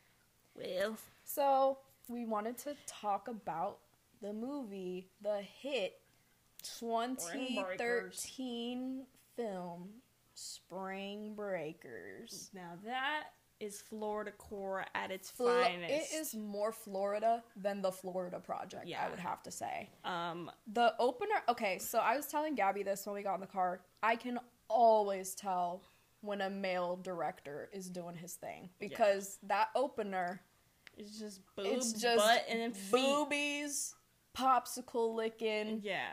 [0.56, 1.78] well, So
[2.08, 3.78] we wanted to talk about
[4.20, 6.00] the movie, the hit
[6.80, 9.88] 2013 film
[10.34, 12.50] Spring Breakers.
[12.54, 13.24] now that
[13.62, 15.92] is Florida core at its Flo- finest.
[16.12, 19.04] it is more Florida than the Florida Project, Yeah.
[19.06, 19.88] I would have to say.
[20.04, 23.46] Um, The opener, okay, so I was telling Gabby this when we got in the
[23.46, 23.80] car.
[24.02, 25.82] I can always tell
[26.22, 30.42] when a male director is doing his thing because that opener
[30.96, 32.90] It's just boobs, it's just butt, and feet.
[32.90, 33.94] boobies,
[34.34, 36.12] popsicle licking, Yeah.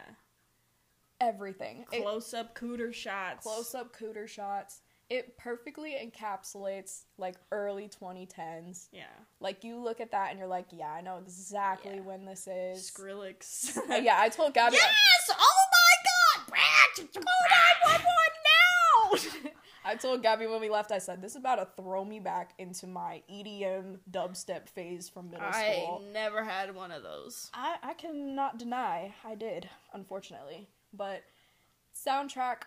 [1.20, 1.86] everything.
[1.91, 3.43] It- Close up cooter shots.
[3.43, 4.82] close up cooter shots.
[5.10, 8.88] It perfectly encapsulates like early 2010s.
[8.91, 9.03] Yeah.
[9.39, 12.01] Like you look at that and you're like, yeah, I know exactly Yeah.
[12.01, 12.91] when this is.
[12.91, 13.78] Skrillex.
[13.89, 14.76] Uh, yeah, I told Gabby.
[14.76, 15.36] Yes!
[15.38, 16.49] Oh my god!
[16.49, 17.34] Brad, call
[19.14, 19.51] 911 now!
[19.86, 22.51] I told Gabby when we left, I said, this is about to throw me back
[22.60, 26.03] into my EDM dubstep phase from middle I school.
[26.07, 27.49] I never had one of those.
[27.53, 30.68] I, I cannot deny I did, unfortunately.
[30.93, 31.24] But
[31.95, 32.64] soundtrack,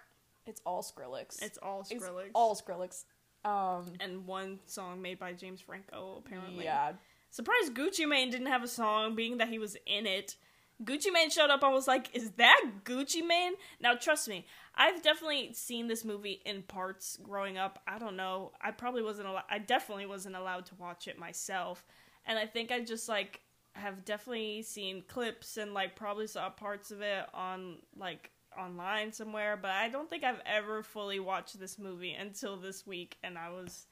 [0.47, 1.43] it's all Skrillex.
[1.43, 2.31] It's all It's Skrillex.
[2.35, 3.05] all Skrillex.
[3.45, 6.65] Um, and one song made by James Franco, apparently.
[6.65, 6.93] yeah.
[7.31, 10.37] Surprised Gucci Mane didn't have a song, being that he was in it.
[10.85, 11.63] Gucci Mane showed up.
[11.65, 16.43] I was like, "Is that Gucci Mane?" Now, trust me, I've definitely seen this movie
[16.45, 17.81] in parts growing up.
[17.87, 18.53] I don't know.
[18.61, 19.45] I probably wasn't allowed.
[19.49, 21.87] I definitely wasn't allowed to watch it myself,
[22.27, 23.41] and I think I just like
[23.75, 29.57] have definitely seen clips and like probably saw parts of it on like online somewhere.
[29.61, 33.51] But I don't think I've ever fully watched this movie until this week, and I
[33.51, 33.87] was.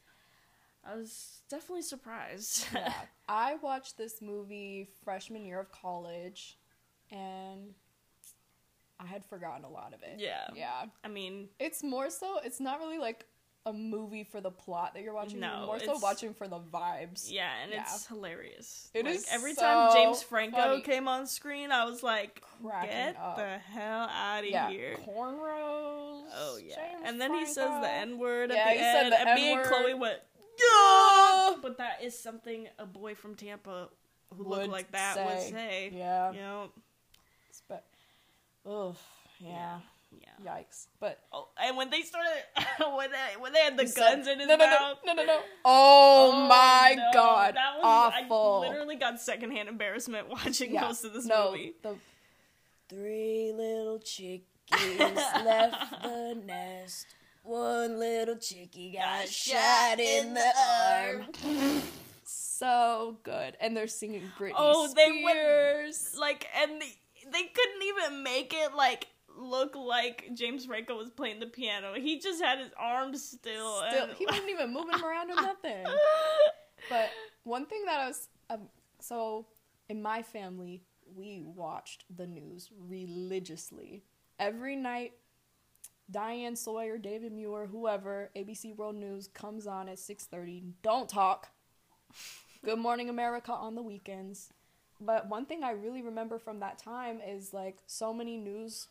[0.83, 2.67] I was definitely surprised.
[2.75, 2.91] yeah.
[3.29, 6.57] I watched this movie freshman year of college,
[7.11, 7.75] and
[8.99, 10.19] I had forgotten a lot of it.
[10.19, 10.49] Yeah.
[10.55, 10.87] Yeah.
[11.05, 13.27] I mean, It's more so, it's not really like
[13.67, 15.41] a movie for the plot that you're watching.
[15.41, 17.31] No, you're more so watching for the vibes.
[17.31, 17.83] yeah, and Yeah.
[17.83, 18.91] it's hilarious.
[18.95, 20.81] It like, is every so time James Franco funny.
[20.81, 23.37] came on screen, I was like, Cracking "Get up.
[23.37, 24.71] the hell out of Yeah.
[24.71, 26.25] here!" Cornrows.
[26.33, 29.05] Oh yeah, James and then he says the N word Yeah, at the he said
[29.05, 29.65] end, the and me and.
[29.65, 30.21] Chloe went!
[31.63, 33.89] But that is something a boy from Tampa
[34.35, 35.91] who Would looked like that would say.
[35.93, 36.33] Yeah.
[36.33, 36.71] You know?
[37.69, 37.85] But,
[38.67, 38.97] ugh,
[39.41, 39.49] yeah.
[39.51, 39.79] Yeah.
[40.45, 40.87] Yikes.
[40.99, 42.31] But Oh, and when they started,
[42.97, 44.99] when they when they had the guns said- in his no, no, mouth.
[45.05, 45.41] No, no, no, no.
[45.65, 47.55] Oh, my no, god.
[47.55, 47.85] that was
[48.25, 48.65] Awful.
[48.65, 50.83] I literally got secondhand embarrassment watching Yeah.
[50.83, 51.75] most of this no, movie.
[51.83, 51.95] The
[52.89, 54.45] three little chickies
[54.99, 57.07] left the nest.
[57.43, 60.53] One little chickie got shot in the
[60.83, 61.83] arm.
[62.25, 66.15] so good, and they're singing Britney Oh, they went- Spears.
[66.19, 66.95] Like, and they,
[67.33, 69.07] they couldn't even make it like
[69.41, 71.95] look like James Franco was playing the piano.
[71.95, 73.83] He just had his arms still.
[73.89, 75.85] Still, and, he wasn't even moving them around or nothing.
[76.89, 77.11] But
[77.45, 78.69] one thing that I was um,
[79.01, 79.47] so
[79.89, 80.83] in my family,
[81.15, 84.03] we watched the news religiously
[84.39, 85.13] every night.
[86.11, 90.65] Diane Sawyer, David Muir, whoever, ABC World News comes on at six thirty.
[90.83, 91.49] Don't talk.
[92.65, 94.53] Good Morning America on the weekends.
[95.01, 98.89] But one thing I really remember from that time is like so many news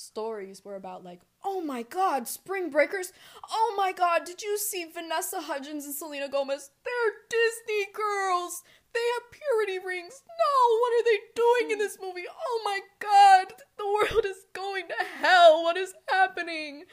[0.00, 3.12] stories were about like, oh my god, spring breakers.
[3.50, 6.70] Oh my god, did you see Vanessa Hudgens and Selena Gomez?
[6.84, 8.62] They're Disney girls.
[8.92, 10.22] They have purity rings.
[10.26, 12.24] No, what are they doing in this movie?
[12.28, 15.62] Oh my god, the world is going to hell.
[15.62, 16.84] What is happening?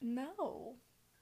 [0.00, 0.74] No.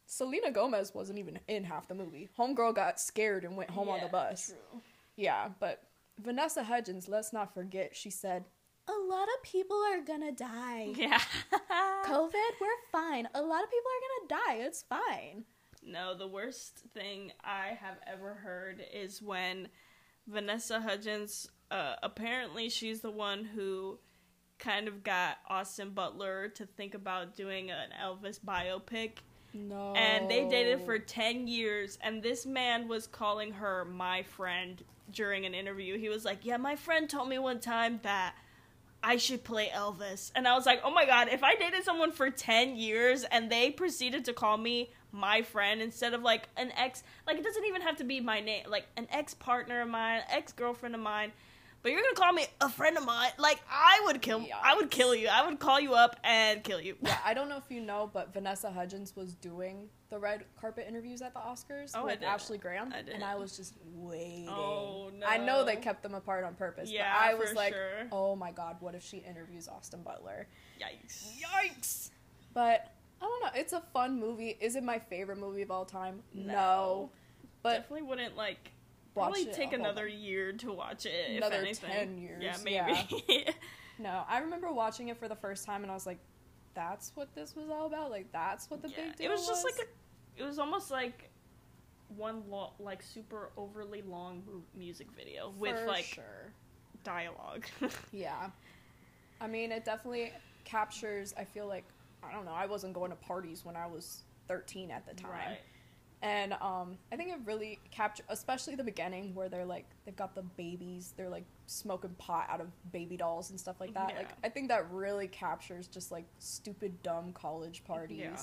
[0.06, 2.28] Selena Gomez wasn't even in half the movie.
[2.38, 4.48] Homegirl got scared and went home on the bus.
[4.48, 4.80] True.
[5.16, 5.82] Yeah, but
[6.22, 8.44] Vanessa Hudgens, let's not forget, she said,
[8.86, 10.92] A lot of people are gonna die.
[10.96, 11.20] Yeah.
[12.04, 13.28] COVID, we're fine.
[13.34, 14.64] A lot of people are gonna die.
[14.64, 15.44] It's fine.
[15.82, 19.68] No, the worst thing I have ever heard is when
[20.26, 23.98] Vanessa Hudgens, uh, apparently she's the one who
[24.58, 29.18] kind of got Austin Butler to think about doing an Elvis biopic.
[29.52, 29.92] No.
[29.94, 35.44] And they dated for 10 years, and this man was calling her my friend during
[35.44, 35.98] an interview.
[35.98, 38.34] He was like, Yeah, my friend told me one time that
[39.04, 40.32] I should play Elvis.
[40.34, 43.52] And I was like, Oh my god, if I dated someone for 10 years and
[43.52, 47.66] they proceeded to call me my friend instead of like an ex, like it doesn't
[47.66, 51.02] even have to be my name, like an ex partner of mine, ex girlfriend of
[51.02, 51.32] mine.
[51.84, 53.30] But you're gonna call me a friend of mine.
[53.38, 55.28] Like I would kill, I would kill you.
[55.30, 56.96] I would call you up and kill you.
[57.02, 60.86] Yeah, I don't know if you know, but Vanessa Hudgens was doing the red carpet
[60.88, 62.22] interviews at the Oscars Oh, with.
[62.22, 64.48] Ashley Graham, I and I was just waiting.
[64.48, 65.26] Oh, no!
[65.26, 68.06] I know they kept them apart on purpose, Yeah, but I was for like, sure.
[68.10, 70.46] "Oh my god, what if she interviews Austin Butler?"
[70.80, 71.28] Yikes.
[71.38, 72.10] Yikes!
[72.54, 73.50] But I don't know.
[73.60, 74.56] It's a fun movie.
[74.58, 76.22] Is it my favorite movie of all time?
[76.32, 77.10] No.
[77.62, 78.70] But definitely wouldn't like
[79.14, 80.18] probably take oh, another bunch.
[80.18, 81.36] year to watch it.
[81.36, 81.90] Another if anything.
[81.90, 83.04] 10 years, Yeah, yeah.
[83.18, 83.46] maybe.
[83.98, 86.18] No, I remember watching it for the first time, and I was like,
[86.74, 88.10] "That's what this was all about.
[88.10, 89.40] Like, that's what the Yeah, big deal was.
[89.40, 90.42] It was just like a.
[90.42, 91.30] It was almost like
[92.16, 96.52] one lo- like super overly long mu- music video with For like sure.
[97.04, 97.66] dialogue.
[98.12, 98.50] Yeah.
[99.40, 100.32] I mean, it definitely
[100.64, 101.84] captures, I feel like,
[102.22, 105.30] I don't know, I wasn't going to parties when I was 13 at the time.
[105.30, 105.58] right.
[106.24, 110.34] And um, I think it really captured, especially the beginning where they're like they've got
[110.34, 114.08] the babies, they're like smoking pot out of baby dolls and stuff like that.
[114.10, 114.16] Yeah.
[114.18, 118.36] Like I think that really captures just like stupid dumb college parties Yeah.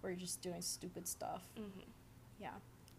[0.00, 1.42] where you're just doing stupid stuff.
[1.58, 1.84] Mhm.
[2.40, 2.52] Yeah,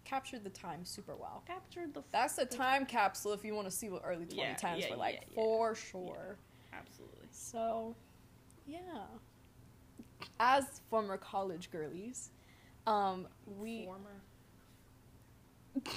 [0.06, 1.42] captured the time super well.
[1.48, 2.04] Captured the.
[2.12, 4.96] That's a time capsule if you want to see what early 2010s Yeah, yeah, were
[4.98, 5.34] like yeah.
[5.34, 6.38] for sure.
[6.72, 7.28] Absolutely.
[7.32, 7.96] So,
[8.68, 8.78] yeah.
[10.40, 12.30] As former college girlies,
[12.88, 13.28] um,
[13.60, 14.22] we Former.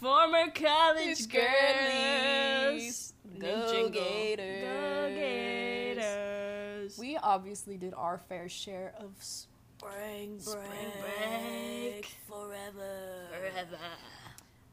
[0.00, 3.14] Former college girlies.
[3.38, 3.90] Go.
[3.92, 4.62] Gators.
[4.62, 6.98] Go Gators.
[6.98, 10.40] we obviously did our fair share of spring break.
[10.40, 12.16] Spring break.
[12.28, 13.26] forever.
[13.30, 13.78] Forever.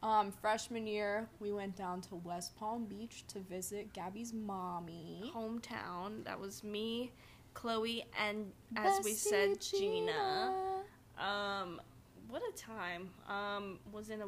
[0.04, 5.32] Um, freshman year, we went down to West Palm Beach to visit Gabby's mommy.
[5.36, 6.24] Hometown.
[6.26, 7.12] That was me,
[7.56, 10.75] Chloe, and as we said, Bestie Gina.
[11.18, 11.80] Um,
[12.30, 13.10] what a time.
[13.28, 14.28] Um, was in a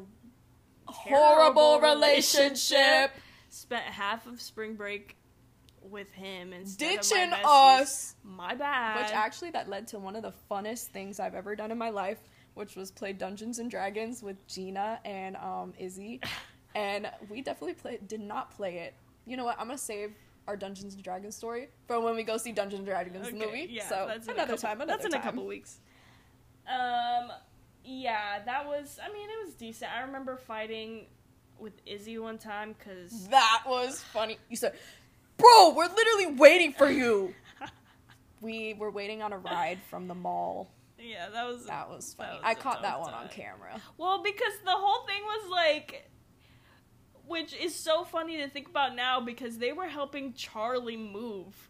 [0.86, 3.10] Horrible relationship.
[3.50, 5.16] Spent half of spring break
[5.82, 8.14] with him and Ditching us.
[8.24, 9.00] My bad.
[9.02, 11.90] Which actually that led to one of the funnest things I've ever done in my
[11.90, 12.18] life,
[12.54, 16.20] which was play Dungeons and Dragons with Gina and um, Izzy,
[16.74, 18.94] and we definitely play did not play it.
[19.26, 19.58] You know what?
[19.58, 20.12] I'm gonna save
[20.46, 23.68] our Dungeons and Dragons story for when we go see Dungeons and Dragons Okay, movie.
[23.70, 24.80] Yeah, so another couple- time.
[24.80, 25.80] Another that's in a couple weeks.
[26.68, 27.32] Um,
[27.84, 28.98] yeah, that was.
[29.02, 29.90] I mean, it was decent.
[29.92, 31.06] I remember fighting
[31.58, 34.38] with Izzy one time because That was funny.
[34.48, 34.74] You said,
[35.36, 37.34] "Bro, we're literally waiting for you."
[38.40, 40.68] we were waiting on a ride from the mall.
[40.98, 42.34] yeah, that was That was funny.
[42.34, 43.80] was I caught that one on camera.
[43.96, 46.10] Well, because the whole thing was like,
[47.26, 51.68] which is so funny to think about now because they were helping Charlie move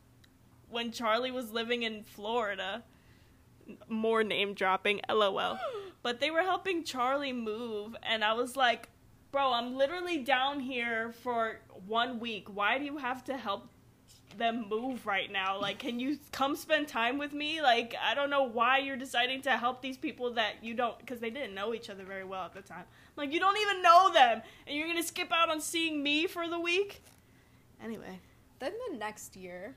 [0.68, 2.82] when Charlie was living in Florida.
[3.88, 5.58] More name dropping, lol.
[6.02, 8.88] But they were helping Charlie move, and I was like,
[9.30, 12.48] bro, I'm literally down here for one week.
[12.54, 13.68] Why do you have to help
[14.36, 15.60] them move right now?
[15.60, 17.60] Like, can you come spend time with me?
[17.60, 21.20] Like, I don't know why you're deciding to help these people that you don't, because
[21.20, 22.84] they didn't know each other very well at the time.
[23.16, 26.48] Like, you don't even know them, and you're gonna skip out on seeing me for
[26.48, 27.02] the week?
[27.82, 28.20] Anyway.
[28.60, 29.76] Then the next year,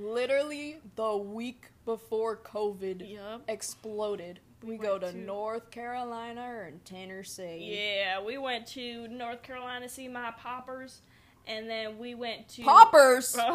[0.00, 3.42] literally the week before COVID Yup.
[3.48, 7.76] exploded, we, We go to to- North Carolina and Tennessee.
[7.76, 11.02] Yeah, we went to North Carolina to see my poppers,
[11.46, 13.36] and then we went to Poppers.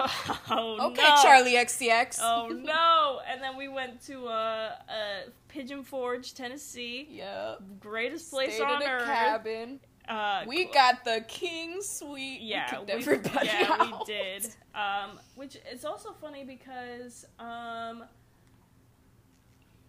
[0.48, 1.16] Oh okay, no.
[1.24, 2.20] Charli XCX.
[2.22, 3.20] Oh no!
[3.28, 7.08] And then we went to uh, uh, Pigeon Forge, Tennessee.
[7.12, 7.62] Yep.
[7.80, 9.06] Greatest place Stayed on in a earth.
[9.06, 9.80] cabin.
[10.08, 12.41] Uh, We got the king suite.
[12.41, 14.08] Yeah, we, everybody yeah, out.
[14.08, 14.45] we did.
[14.74, 18.03] Um, which is also funny because um,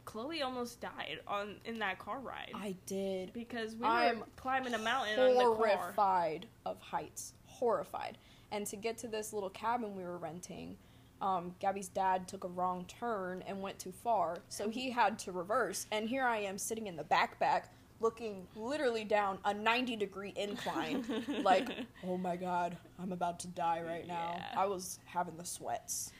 [0.04, 3.32] Chloe almost died on in that car ride I did.
[3.32, 5.54] because we I'm were climbing a mountain on the car.
[5.54, 7.34] horrified of heights.
[7.46, 8.16] Horrified.
[8.52, 10.76] And to get to this little cabin we were renting,
[11.20, 15.32] um, Gabby's dad took a wrong turn and went too far, so he had to
[15.32, 15.86] reverse.
[15.90, 17.64] And here I am sitting in the backpack,
[18.00, 21.04] looking literally down a 90 degree incline,
[21.42, 21.68] like,
[22.06, 24.36] oh my god, I'm about to die right now.
[24.38, 24.60] Yeah.
[24.60, 26.12] I was having the sweats.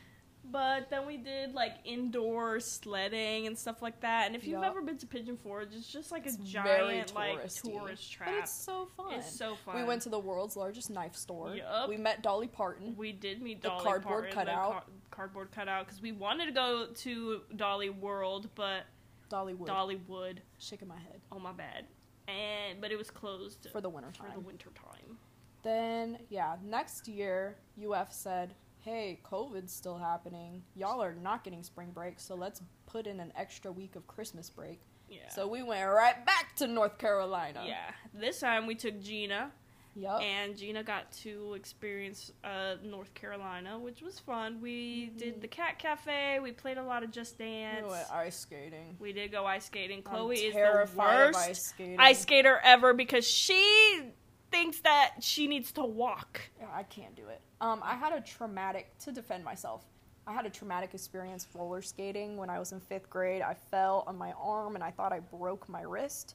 [0.49, 4.27] But then we did like indoor sledding and stuff like that.
[4.27, 4.65] And if you've Yup.
[4.71, 8.29] ever been to Pigeon Forge, it's just like It's a giant like tourist trap.
[8.31, 9.15] But it's so fun.
[9.15, 9.75] It's so fun.
[9.75, 11.57] We went to the world's largest knife store.
[11.57, 11.89] Yup.
[11.89, 12.95] We met Dolly Parton.
[12.97, 14.73] We did meet The Dolly cardboard Parton, the cardboard cutout.
[14.73, 18.85] car- cardboard cutout because we wanted to go to Dolly World, but
[19.31, 19.67] Dollywood.
[19.69, 20.39] Dollywood.
[20.59, 21.21] Shaking my head.
[21.33, 21.87] Oh my bad.
[22.29, 24.29] And but it was closed For the winter time.
[24.29, 25.19] for the winter time.
[25.63, 30.63] Then, yeah, next year, UF said, hey, COVID's still happening.
[30.77, 34.49] Y'all are not getting spring break, so let's put in an extra week of Christmas
[34.49, 34.81] break.
[35.09, 35.29] Yeah.
[35.29, 37.65] So we went right back to North Carolina.
[37.67, 37.91] yeah.
[38.15, 39.51] This time we took Gina,
[39.99, 40.21] Yep.
[40.21, 44.61] and Gina got to experience uh, North Carolina, which was fun.
[44.61, 45.19] We Mm-hmm.
[45.19, 46.39] did the cat cafe.
[46.43, 47.83] We played a lot of Just Dance.
[47.85, 48.97] we went ice skating.
[49.01, 50.03] We did go ice skating.
[50.03, 54.03] Chloe is the worst ice ice skater ever because she
[54.51, 56.41] thinks that she needs to walk.
[56.61, 57.41] Yeah, I can't do it.
[57.61, 59.83] Um, I had a traumatic to defend myself.
[60.27, 63.43] I had a traumatic experience roller skating when I was in fifth grade.
[63.43, 66.35] I fell on my arm and I thought I broke my wrist.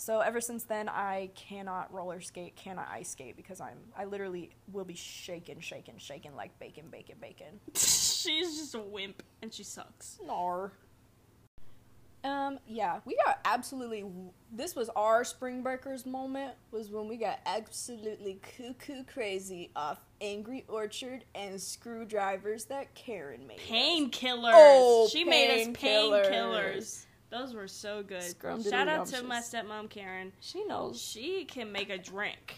[0.00, 4.50] So ever since then, I cannot roller skate, cannot ice skate because I'm I literally
[4.72, 7.58] will be shaking, shaking, shaking like bacon, bacon, bacon.
[7.74, 10.20] She's just a wimp and she sucks.
[10.24, 10.70] Nar.
[12.22, 14.04] Um, yeah, we got absolutely.
[14.52, 16.54] This was our spring breakers moment.
[16.70, 23.58] Was when we got absolutely cuckoo crazy off Angry Orchard and screwdrivers that Karen made.
[23.58, 24.52] Painkillers.
[24.54, 27.04] Oh, she made us painkillers.
[27.30, 28.34] Those were so good.
[28.68, 30.32] Shout out to my stepmom Karen.
[30.40, 31.00] She knows.
[31.00, 32.56] She can make a drink.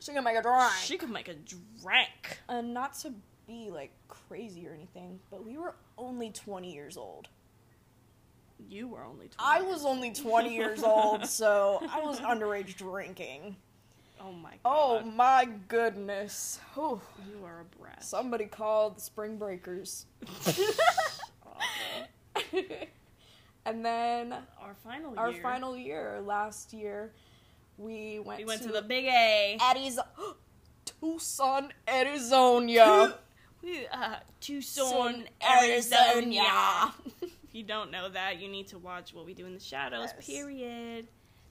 [0.00, 0.72] She can make a drink.
[0.82, 2.38] She can make a drink.
[2.48, 3.12] and not to
[3.46, 7.28] be like crazy or anything, but we were only 20 years old.
[8.68, 9.34] You were only 20.
[9.38, 13.56] I was only 20 years old, so I was underage drinking.
[14.20, 15.02] Oh my oh god.
[15.04, 16.60] Oh my goodness.
[16.74, 17.00] Whew.
[17.30, 18.02] You are a brat.
[18.04, 20.06] Somebody called the Spring Breakers.
[23.68, 25.42] And then Our final our year.
[25.42, 27.12] final year, last year,
[27.76, 29.58] we went, We went to, to the Big A.
[29.60, 30.06] Arizona,
[30.84, 33.18] Tucson, Arizona.
[33.60, 36.94] We, uh, Tucson, Arizona.
[37.22, 40.10] if you don't know that, you need to watch What We Do in the Shadows,
[40.14, 40.26] Yes.
[40.26, 41.08] period.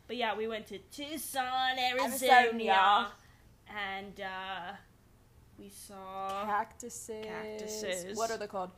[0.07, 1.43] But yeah, we went to Tucson,
[1.77, 2.31] Arizona.
[2.31, 3.11] Arizona.
[3.69, 4.71] And, uh,
[5.59, 6.45] we saw.
[6.45, 7.25] Cactuses.
[7.25, 8.17] Cactuses.
[8.17, 8.71] What are they called?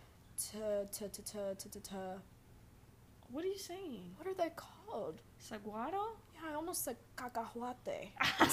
[0.52, 1.06] Ta ta
[1.84, 2.16] ta.
[3.32, 4.12] What are you saying?
[4.18, 5.20] What are they called?
[5.38, 6.16] Saguaro?
[6.34, 8.10] Yeah, I almost said cacahuate.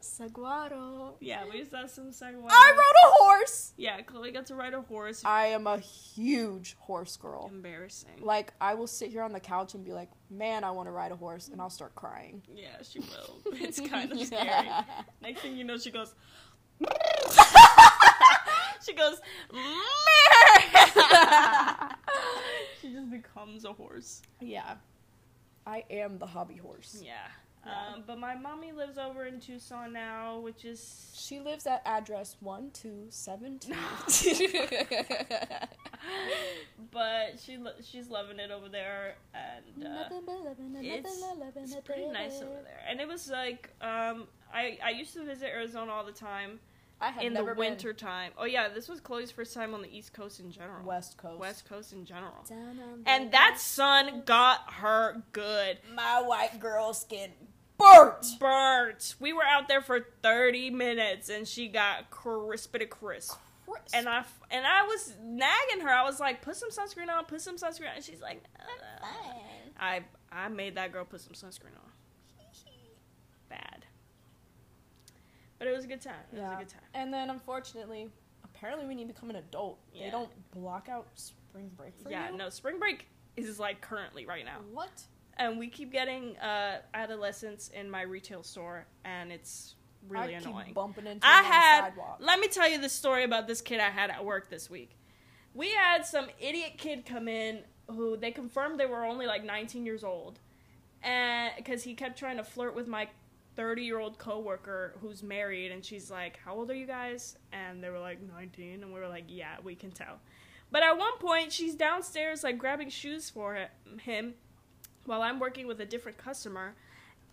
[0.00, 1.14] Saguaro.
[1.20, 2.46] yeah, we saw some saguaro.
[2.48, 3.72] I rode a horse.
[3.76, 5.22] Yeah, Chloe got to ride a horse.
[5.24, 7.50] I am a huge horse girl.
[7.52, 8.10] Embarrassing.
[8.20, 10.92] Like I will sit here on the couch and be like, "Man, I want to
[10.92, 12.42] ride a horse," and I'll start crying.
[12.54, 13.40] Yeah, she will.
[13.54, 14.68] It's kind of scary.
[15.20, 16.14] Next thing you know, she goes.
[18.86, 19.20] she goes.
[22.80, 24.22] she just becomes a horse.
[24.40, 24.74] yeah,
[25.66, 27.00] I am the hobby horse.
[27.04, 27.12] Yeah.
[27.64, 27.94] Yeah.
[27.94, 31.10] Um, but my mommy lives over in Tucson now, which is.
[31.16, 33.74] She lives at address one two seven two.
[36.92, 39.88] But she lo- she's loving it over there, and uh,
[40.84, 41.08] it's,
[41.64, 42.80] it's pretty nice over there.
[42.88, 46.60] And it was like um, I I used to visit Arizona all the time
[47.00, 48.32] I had in the never been winter time.
[48.38, 50.84] Oh yeah, this was Chloe's first time on the East Coast in general.
[50.84, 51.38] West Coast.
[51.38, 52.44] West Coast in general.
[52.48, 55.78] Down on And that sun got her good.
[55.94, 57.30] my white girl skin
[57.76, 58.26] burnt.
[58.40, 59.14] Burnt.
[59.20, 63.38] We were out there for 30 minutes and she got crispity crisp.
[63.68, 63.94] Crisp.
[63.94, 65.90] And I f- and I was nagging her.
[65.90, 67.24] I was like, "Put some sunscreen on.
[67.26, 67.96] Put some sunscreen." on.
[67.96, 68.64] And she's like, "No,
[69.02, 69.08] no."
[69.78, 71.90] I I made that girl put some sunscreen on.
[73.48, 73.84] Bad.
[75.58, 76.14] But it was a good time.
[76.32, 76.54] It was Yeah.
[76.56, 76.82] a good time.
[76.94, 78.10] And then unfortunately,
[78.44, 80.04] apparently when you become an adult, Yeah.
[80.04, 82.32] they don't block out spring break for yeah, you.
[82.32, 84.60] Yeah, no, spring break is like currently right now.
[84.72, 85.02] What?
[85.38, 89.74] And we keep getting uh, adolescents in my retail store, and it's
[90.08, 90.66] really I annoying.
[90.66, 91.80] Keep bumping into I had.
[91.82, 92.16] the sidewalk.
[92.20, 94.96] Let me tell you the story about this kid I had at work this week.
[95.54, 99.84] We had some idiot kid come in who they confirmed they were only like 19
[99.86, 100.38] years old,
[101.02, 103.08] and because he kept trying to flirt with my
[103.56, 107.82] 30 year old coworker who's married, and she's like, "How old are you guys?" And
[107.82, 110.20] they were like 19, and we were like, "Yeah, we can tell."
[110.70, 113.68] But at one point, she's downstairs like grabbing shoes for
[114.00, 114.34] him
[115.04, 116.74] while I'm working with a different customer,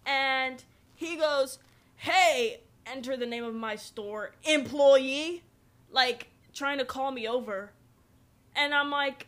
[0.05, 0.63] and
[0.95, 1.59] he goes,
[1.97, 5.43] "Hey, enter the name of my store, employee,"
[5.91, 7.73] like trying to call me over,
[8.55, 9.27] and I'm like,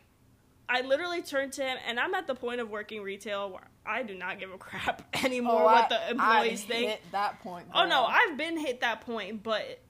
[0.68, 4.02] I literally turned to him, and I'm at the point of working retail where I
[4.02, 6.90] do not give a crap anymore Oh, what I- the employees I think.
[6.90, 7.66] hit that point.
[7.74, 8.04] Oh no.
[8.04, 9.80] I've been hit that point, but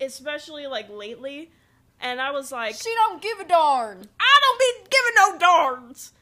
[0.00, 1.50] especially like lately,
[2.00, 4.04] and I was like, She don't give a darn.
[4.20, 6.12] I don't be giving no darns.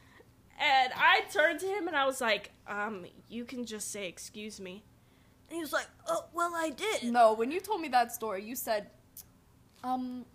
[0.59, 4.61] And I turned to him and I was like, um, you can just say excuse
[4.61, 4.83] me.
[5.49, 7.11] And he was like, oh, well, I did.
[7.11, 8.87] No, when you told me that story, you said,
[9.83, 10.25] um,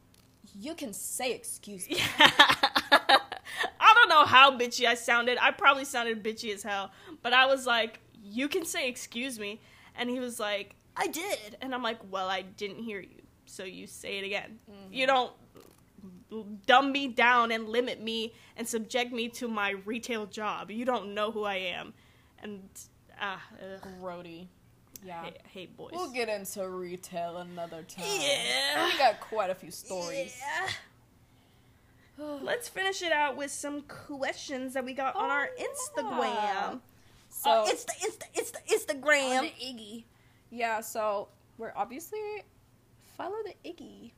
[0.59, 1.99] you can say excuse me.
[3.89, 5.39] I don't know how bitchy I sounded.
[5.41, 6.91] I probably sounded bitchy as hell.
[7.23, 9.61] But I was like, you can say excuse me.
[9.97, 11.57] And he was like, I did.
[11.63, 13.23] And I'm like, well, I didn't hear you.
[13.47, 14.59] So you say it again.
[14.93, 15.33] You don't
[16.67, 20.71] dumb me down and limit me and subject me to my retail job.
[20.71, 21.95] You don't know who I am.
[22.43, 22.69] And,
[23.21, 24.49] ah, ugh, Grody.
[25.05, 25.23] Yeah.
[25.23, 25.93] Hate, hate boys.
[25.93, 28.05] We'll get into retail another time.
[28.05, 28.85] Yeah.
[28.85, 30.37] We got quite a few stories.
[30.39, 30.69] Yeah.
[32.43, 36.35] Let's finish it out with some questions that we got on our Oh, Instagram.
[36.35, 36.71] yeah.
[37.31, 38.51] So So, it's the it's the it's
[38.87, 39.53] the Instagram.
[39.61, 40.05] Iggy.
[40.51, 42.19] Yeah, so we're obviously
[43.17, 44.13] follow the Iggy.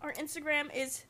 [0.00, 1.04] Our Instagram is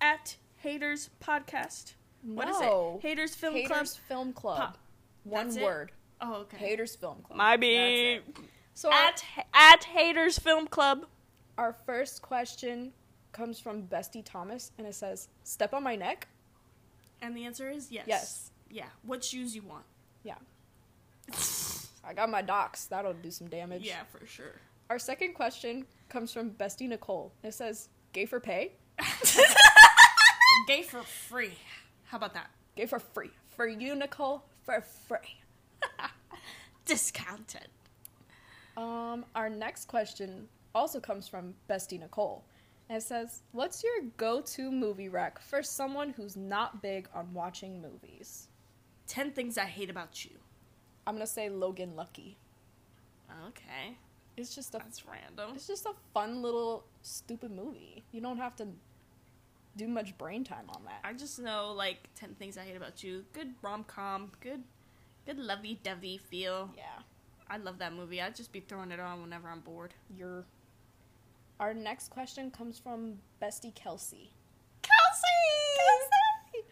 [0.00, 1.94] at Haters Podcast.
[2.22, 3.00] What is No.
[3.02, 3.06] it?
[3.08, 3.86] Haters Film Haters Club.
[4.08, 4.56] Film Club.
[4.58, 4.78] Pop.
[5.24, 5.62] One That's it?
[5.64, 5.92] word.
[6.20, 6.56] Oh, okay.
[6.56, 7.36] Haters Film Club.
[7.36, 8.24] My That's be it.
[8.74, 11.06] So our, at at Haters Film Club.
[11.56, 12.92] our first question
[13.32, 16.28] comes from Bestie Thomas, and it says, "Step on my neck."
[17.22, 18.04] And the answer is yes.
[18.06, 18.50] Yes.
[18.70, 18.86] Yeah.
[19.02, 19.84] What shoes you want?
[20.22, 20.36] Yeah.
[22.04, 22.86] I got my docs.
[22.86, 23.82] That'll do some damage.
[23.82, 24.60] yeah, for sure.
[24.88, 27.32] Our second question comes from Bestie Nicole.
[27.42, 28.72] It says, "Gay for pay."
[30.66, 31.52] Gay for free.
[32.04, 32.50] How about that?
[32.76, 33.30] Gay for free.
[33.56, 35.40] For you, Nicole, for free.
[36.84, 37.68] Discounted.
[38.76, 42.44] Um, our next question also comes from Bestie Nicole.
[42.88, 47.32] And it says, What's your go to movie rec for someone who's not big on
[47.34, 48.48] watching movies?
[49.08, 50.32] 10 things I hate about you.
[51.06, 52.36] I'm gonna say Logan Lucky.
[53.48, 53.96] Okay.
[54.36, 55.54] It's just a That's random.
[55.54, 58.04] it's just a fun little stupid movie.
[58.12, 58.68] You don't have to
[59.76, 61.00] do much brain time on that.
[61.04, 63.24] I just know like 10 things I hate about you.
[63.32, 64.62] Good rom-com, good
[65.26, 66.70] good lovey-dovey feel.
[66.76, 66.84] Yeah.
[67.50, 68.20] I love that movie.
[68.20, 69.94] I'd just be throwing it on whenever I'm bored.
[70.16, 70.44] You're
[71.60, 74.30] our next question comes from Bestie Kelsey.
[74.82, 76.66] Kelsey!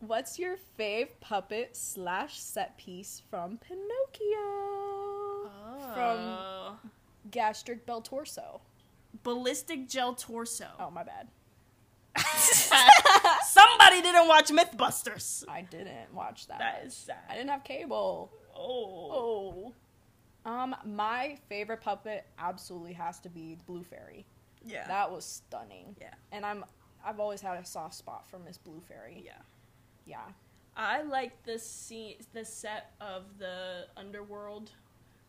[0.00, 5.50] What's your fave puppet slash set piece from Pinocchio?
[5.94, 6.78] From oh.
[7.30, 8.60] Gastric Bell Torso.
[9.22, 10.68] Ballistic Gel Torso.
[10.78, 11.28] Oh, my bad.
[13.44, 15.44] Somebody didn't watch Mythbusters.
[15.48, 16.58] I didn't watch that.
[16.58, 17.18] That is sad.
[17.28, 18.32] I didn't have cable.
[18.56, 19.10] Oh.
[19.12, 19.74] Oh.
[20.44, 24.24] Um, my favorite puppet absolutely has to be the Blue Fairy.
[24.64, 24.86] Yeah.
[24.86, 25.96] That was stunning.
[26.00, 26.14] yeah.
[26.32, 26.64] And I'm
[27.04, 29.22] I've always had a soft spot for Miss Blue Fairy.
[29.24, 29.32] Yeah.
[30.06, 30.18] Yeah.
[30.76, 34.70] I like the scene, the set of the underworld.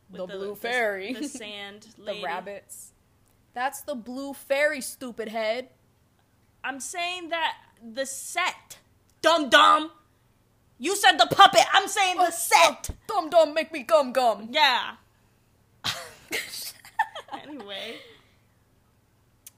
[0.09, 1.14] The Blue Fairy.
[1.14, 2.91] the, sand, The rabbits.
[3.53, 5.70] That's the Blue Fairy, stupid head.
[6.64, 8.78] I'm saying that the set,
[9.22, 9.91] dum dum.
[10.78, 11.64] You said the puppet.
[11.74, 12.89] I'm saying the set.
[13.07, 14.49] Dum dum make me gum gum.
[14.51, 14.95] Yeah.
[17.48, 17.96] anyway,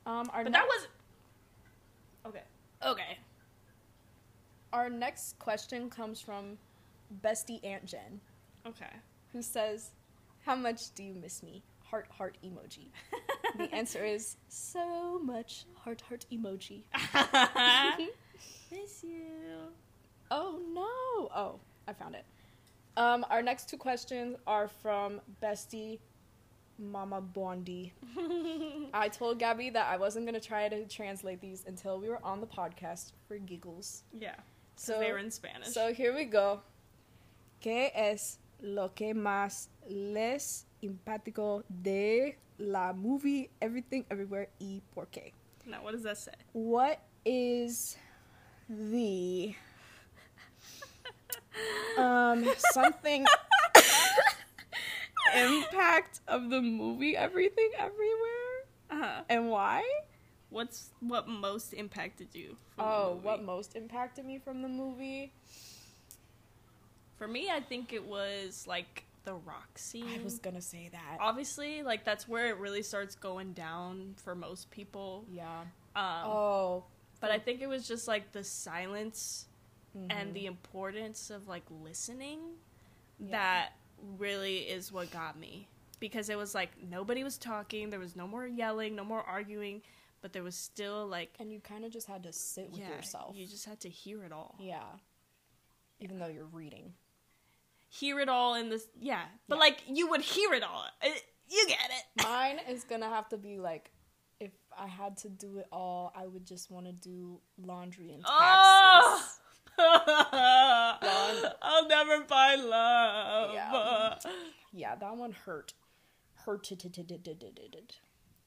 [0.06, 0.88] Um, our but ne- that was
[2.26, 2.44] okay.
[2.86, 3.18] Okay.
[4.74, 6.58] our next question comes from
[7.24, 8.20] Bestie Aunt Jen,
[8.66, 8.90] Okay.
[9.32, 9.92] who says,
[10.46, 12.88] "How much do you miss me?" Heart heart emoji.
[13.58, 16.84] the answer is so much heart heart emoji.
[18.72, 19.70] Miss you.
[20.32, 21.30] Oh no!
[21.38, 22.26] Oh, I found it.
[22.98, 26.00] Um, our next two questions are from Bestie
[26.80, 27.94] Mama Bondi.
[28.94, 32.42] I told Gabby that I wasn't gonna try to translate these until we were on
[32.42, 34.04] the podcast for giggles.
[34.18, 34.36] yeah.
[34.76, 35.68] So they were in Spanish.
[35.68, 36.62] So here we go.
[37.62, 45.32] ¿Qué es lo que más les impactó de la movie Everything Everywhere y por qué?
[45.66, 46.32] now, what does that say?
[46.54, 47.96] What is
[48.68, 49.54] the
[51.98, 53.26] um something
[55.36, 59.24] impact of the movie Everything Everywhere Uh-huh.
[59.30, 59.84] and why?
[60.50, 62.58] What's what most impacted you?
[62.76, 63.26] From Oh, the movie?
[63.26, 65.34] what most impacted me from the movie?
[67.18, 70.20] For me, I think it was like the rock scene.
[70.20, 71.18] I was gonna say that.
[71.20, 75.26] obviously like that's where it really starts going down for most people.
[75.32, 75.62] Yeah.
[75.96, 76.84] Um, Oh.
[77.22, 79.46] but I think it was just like the silence
[79.98, 80.08] mhm.
[80.12, 82.40] and the importance of like listening
[83.20, 83.32] Yeah.
[83.32, 83.70] that
[84.18, 85.68] really is what got me
[86.00, 89.82] because it was like nobody was talking, there was no more yelling, no more arguing,
[90.22, 92.96] but there was still like and you kind of just had to sit with yeah,
[92.96, 93.36] yourself.
[93.36, 94.56] You just had to hear it all.
[94.60, 94.84] yeah.
[96.00, 96.94] Even though you're reading.
[97.88, 99.62] Hear it all in this yeah, but Yeah.
[99.62, 100.86] like you would hear it all.
[101.02, 102.24] It, you get it.
[102.24, 103.92] Mine is gonna have to be like,
[104.40, 108.26] if I had to do it all, I would just want to do laundry and
[108.26, 108.30] taxes.
[108.36, 109.28] Oh!
[111.62, 113.54] I'll never find love.
[113.54, 114.16] Yeah.
[114.72, 115.74] Yeah, that one hurt.
[116.46, 116.72] Hurt.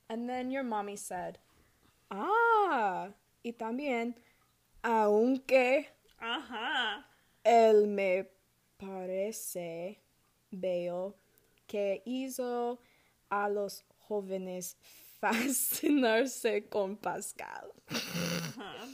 [0.08, 1.38] And then your mommy said,
[2.10, 3.08] Ah,
[3.44, 4.14] y también,
[4.84, 5.86] aunque
[6.22, 7.04] Ajá.
[7.44, 8.24] él me
[8.78, 9.96] parece
[10.52, 11.14] bello
[11.66, 12.78] que hizo
[13.30, 14.76] a los jóvenes
[15.20, 17.72] fascinarse con Pascal.
[17.90, 18.88] Ajá.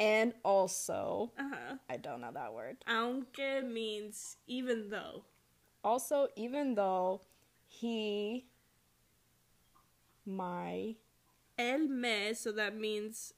[0.00, 1.78] And also, Ajá.
[1.90, 2.78] I don't know that word.
[2.88, 5.24] Aunque means even though.
[5.84, 7.20] Also, even though
[7.66, 8.46] he,
[10.24, 10.96] my,
[11.58, 13.34] El me, so that means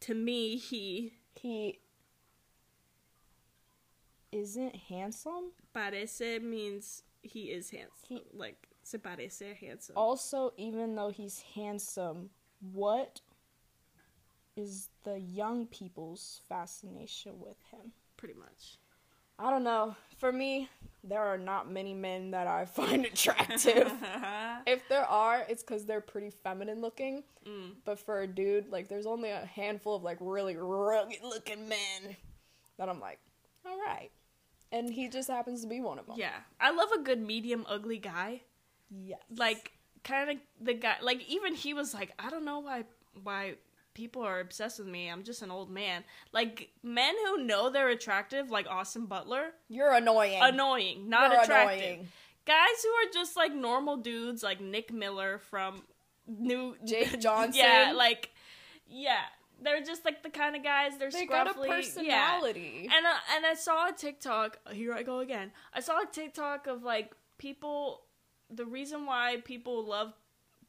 [0.00, 1.80] to me he he
[4.32, 8.06] isn't handsome, parece means he is handsome.
[8.08, 9.96] He- like se parece handsome.
[9.96, 12.30] also, even though he's handsome,
[12.72, 13.20] what
[14.56, 17.92] is the young people's fascination with him?
[18.16, 18.78] Pretty much.
[19.38, 19.94] I don't know.
[20.16, 20.70] For me,
[21.04, 23.92] there are not many men that I find attractive.
[24.66, 27.22] if there are, it's because they're pretty feminine looking.
[27.46, 27.72] Mm.
[27.84, 32.16] But for a dude, like, there's only a handful of like really rugged looking men
[32.78, 33.18] that I'm like,
[33.66, 34.10] all right.
[34.72, 36.16] And he just happens to be one of them.
[36.18, 36.34] Yeah.
[36.60, 38.42] I love a good medium ugly guy.
[38.90, 39.20] Yes.
[39.34, 39.72] Like
[40.04, 42.84] kind of the guy like even he was like I don't know why
[43.24, 43.54] why
[43.96, 45.08] people are obsessed with me.
[45.10, 46.04] I'm just an old man.
[46.30, 50.38] Like men who know they're attractive, like Austin Butler, You're annoying.
[50.42, 51.78] annoying, not You're attractive.
[51.82, 52.08] annoying.
[52.46, 55.82] Guys who are just like normal dudes, like Nick Miller from
[56.28, 57.54] New Jake Johnson.
[57.54, 58.30] yeah, like
[58.86, 59.22] yeah,
[59.62, 60.92] they're just like the kind of guys.
[60.98, 61.28] They're They scruffly.
[61.28, 61.60] got a
[62.04, 62.36] Yeah.
[62.36, 62.90] personality.
[62.94, 64.58] And uh, and I saw a TikTok.
[64.72, 65.50] Here I go again.
[65.72, 68.02] I saw a TikTok of like people.
[68.50, 70.12] The reason why people love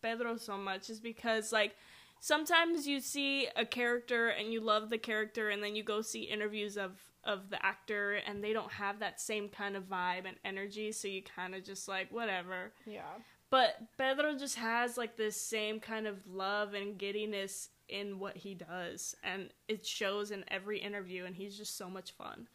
[0.01, 1.75] Pedro so much is because like
[2.19, 6.23] sometimes you see a character and you love the character, and then you go see
[6.23, 10.37] interviews of of the actor, and they don't have that same kind of vibe and
[10.45, 10.91] energy.
[10.91, 12.71] So you kind of just like whatever.
[12.85, 13.01] Yeah.
[13.49, 18.53] But Pedro just has like this same kind of love and giddiness in what he
[18.55, 22.47] does, and it shows in every interview, and he's just so much fun.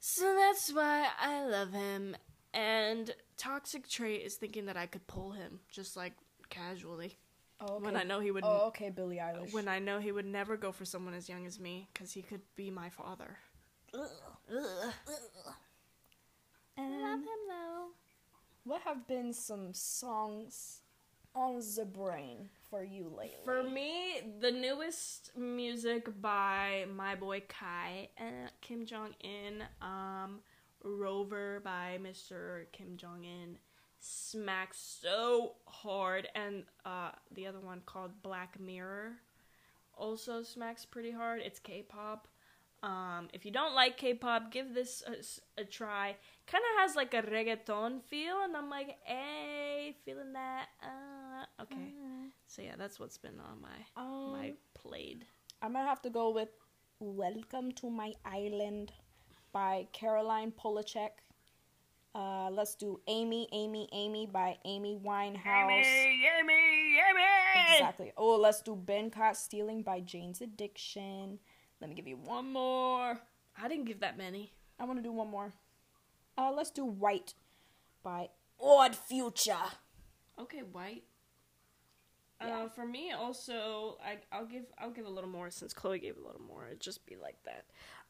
[0.00, 2.16] So that's why I love him.
[2.54, 6.12] And toxic trait is thinking that I could pull him just like
[6.50, 7.16] casually
[7.62, 7.84] Oh, okay.
[7.84, 8.44] when I know he would.
[8.44, 9.52] Oh, okay, Billie Eilish.
[9.52, 12.22] When I know he would never go for someone as young as me, because he
[12.22, 13.38] could be my father.
[13.94, 14.08] Ugh.
[16.78, 17.86] I love Um, him though.
[18.64, 20.80] what have been some songs
[21.34, 23.44] on the brain for you lately?
[23.44, 30.40] For me, the newest music by my boy Kai and Kim Jong-in, um,
[30.82, 32.64] Rover by Mr.
[32.72, 33.58] Kim Jong-in,
[34.02, 39.12] smacks so hard, and uh, the other one called Black Mirror
[39.94, 41.40] also smacks pretty hard.
[41.44, 42.26] It's K-pop.
[42.82, 45.04] Um, if you don't like K-pop, give this
[45.56, 46.16] a try.
[46.48, 50.66] Kind of has like a reggaeton feel, and I'm like, hey, feeling that.
[50.82, 51.94] Uh, okay.
[52.46, 55.22] So yeah, that's what's been on my Um, my plate.
[55.62, 56.48] I'm gonna have to go with
[56.98, 58.92] "Welcome to My Island"
[59.52, 61.22] by Caroline Polachek.
[62.14, 65.70] Uh, let's do "Amy, Amy, Amy" by Amy Winehouse.
[65.70, 67.76] Amy, Amy, Amy.
[67.76, 68.12] Exactly.
[68.16, 71.38] Oh, let's do "Been Caught Stealing" by Jane's Addiction.
[71.80, 73.18] Let me give you one more.
[73.60, 74.52] I didn't give that many.
[74.78, 75.52] I want to do one more.
[76.36, 77.34] Uh, let's do "White"
[78.02, 78.28] by
[78.60, 79.56] Odd Future.
[80.38, 81.04] Okay, white.
[82.40, 82.64] Yeah.
[82.64, 86.16] Uh, for me, also, I I'll give I'll give a little more since Chloe gave
[86.16, 86.66] a little more.
[86.66, 87.64] It'd just be like that.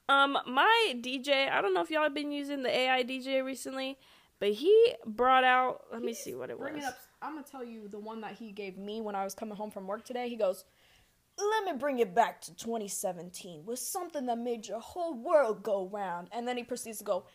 [0.08, 1.50] Um, my DJ.
[1.50, 3.98] I don't know if y'all have been using the AI DJ recently,
[4.40, 5.84] but he brought out.
[5.92, 6.70] Let me see what it was.
[6.76, 6.98] It up.
[7.22, 9.70] I'm gonna tell you the one that he gave me when I was coming home
[9.70, 10.28] from work today.
[10.28, 10.64] He goes,
[11.38, 15.86] "Let me bring it back to 2017 with something that made your whole world go
[15.86, 17.26] round." And then he proceeds to go,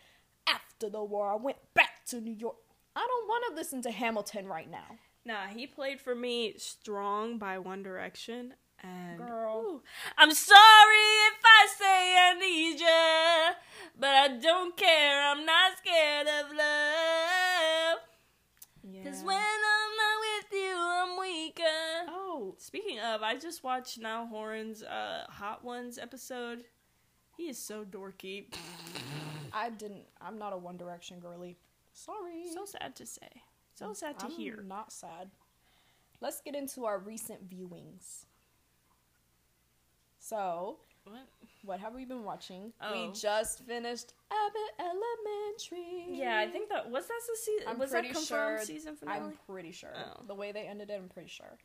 [0.46, 2.56] "After the war, I went back to New York.
[2.94, 7.38] I don't want to listen to Hamilton right now." Nah, he played for me "Strong"
[7.38, 9.62] by One Direction, and Girl.
[9.66, 9.82] Ooh.
[10.16, 13.54] I'm sorry if I say I need ya,
[13.98, 15.22] but I don't care.
[15.30, 17.98] I'm not scared of love.
[18.90, 19.04] Yeah.
[19.04, 22.06] Cause when I'm not with you, I'm weaker.
[22.08, 26.64] oh, Speaking of, I just watched Niall Horan's uh, Hot Ones episode.
[27.36, 28.46] He is so dorky.
[29.52, 30.04] I didn't.
[30.20, 31.56] I'm not a One Direction girly.
[31.92, 32.46] Sorry.
[32.52, 33.28] So sad to say.
[33.74, 34.62] So sad to I'm hear.
[34.66, 35.30] Not sad.
[36.20, 38.24] Let's get into our recent viewings.
[40.28, 41.26] So, What?
[41.64, 42.72] what have we been watching?
[42.82, 42.92] Oh.
[42.92, 46.06] We just finished Abbott Elementary.
[46.18, 47.68] Yeah, I think that was that the season.
[47.68, 49.20] I'm was that pretty confirmed sure- season finale?
[49.20, 49.94] I'm pretty sure.
[49.96, 50.22] Oh.
[50.26, 51.56] The way they ended it, I'm pretty sure.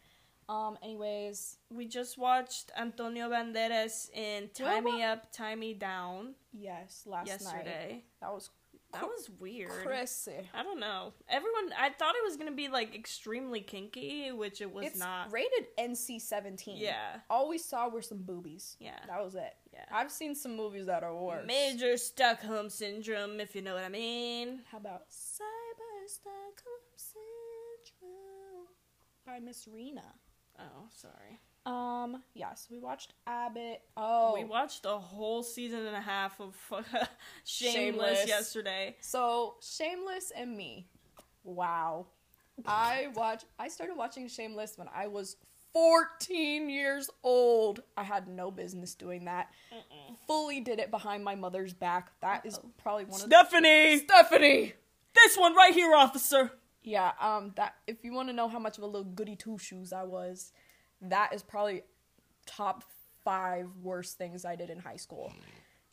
[0.48, 0.78] Um.
[0.82, 7.28] Anyways, We just watched Antonio Banderas in Tie Me Up, Tie Me Down yes, last
[7.28, 8.04] night yesterday.
[8.22, 8.50] that was
[8.94, 9.70] That was weird.
[9.84, 10.50] crazy.
[10.54, 11.14] I don't know.
[11.28, 15.32] Everyone, I thought it was gonna be like extremely kinky, which it was It's not.
[15.32, 16.80] rated NC-17.
[16.80, 17.20] Yeah.
[17.30, 18.78] All we saw were some boobies.
[18.80, 19.00] Yeah.
[19.08, 19.56] That was it.
[19.74, 19.86] Yeah.
[19.92, 21.46] I've seen some movies that are worse.
[21.48, 24.62] Major Stockholm syndrome, if you know what I mean.
[24.72, 28.68] How about Cyber Stockholm Syndrome
[29.26, 30.04] by Miss Rina?
[30.60, 31.40] Oh, sorry.
[31.66, 33.82] Um, yeah, so we watched Abbott.
[33.96, 36.56] Oh, We watched a whole season and a half of
[37.46, 38.28] Shameless, Shameless.
[38.28, 38.96] yesterday.
[39.00, 40.88] so Shameless and me.
[41.44, 42.08] Wow.
[42.66, 45.38] I watched I started watching Shameless when I was
[45.74, 47.82] 14 years old.
[47.98, 49.50] I had no business doing that.
[50.28, 52.12] Fully did it behind my mother's back.
[52.22, 54.74] That is probably one of the Stephanie, Stephanie.
[55.16, 56.52] this one right here, officer.
[56.84, 59.58] Yeah, um, that if you want to know how much of a little goody two
[59.58, 60.52] shoes I was,
[61.04, 61.84] that is probably
[62.46, 62.84] top
[63.24, 65.34] five worst things I did in high school.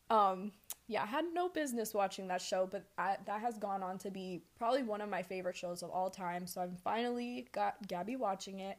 [0.08, 0.50] Um,
[0.88, 4.10] yeah, I had no business watching that show, but I, that has gone on to
[4.10, 6.48] be probably one of my favorite shows of all time.
[6.48, 8.76] So I'm finally got Gabby watching it.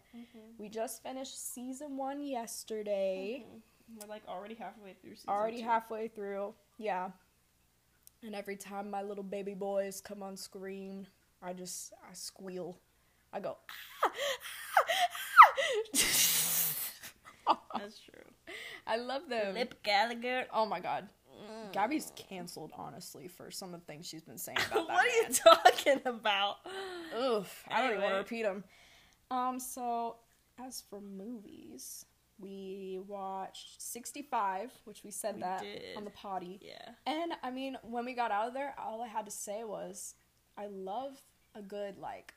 [0.58, 3.46] We just finished season one yesterday.
[4.00, 5.16] We're like already halfway through.
[5.16, 5.64] Season Already two.
[5.64, 6.54] halfway through.
[6.78, 7.12] Yeah.
[8.24, 11.08] And every time my little baby boys come on screen,
[11.42, 12.78] I just I squeal.
[13.34, 13.58] I go.
[13.70, 13.74] "Ah,
[14.06, 14.61] ah, ah."
[17.78, 18.56] That's true.
[18.88, 19.56] I love them.
[19.56, 20.46] Lip Gallagher.
[20.54, 21.08] Oh my god.
[21.72, 25.10] Gabby's canceled, honestly, for some of the things she's been saying about that what are
[25.10, 25.34] you man.
[25.34, 26.58] talking about?
[27.20, 28.64] Oof, I don't even want to repeat them.
[29.32, 30.18] Um, so
[30.64, 32.06] as for movies,
[32.40, 35.82] we watched 65, which we said We that did.
[35.98, 36.60] on the potty.
[36.62, 36.90] Yeah.
[37.08, 40.14] And I mean, when we got out of there, all I had to say was,
[40.58, 41.20] I love
[41.56, 42.34] a good like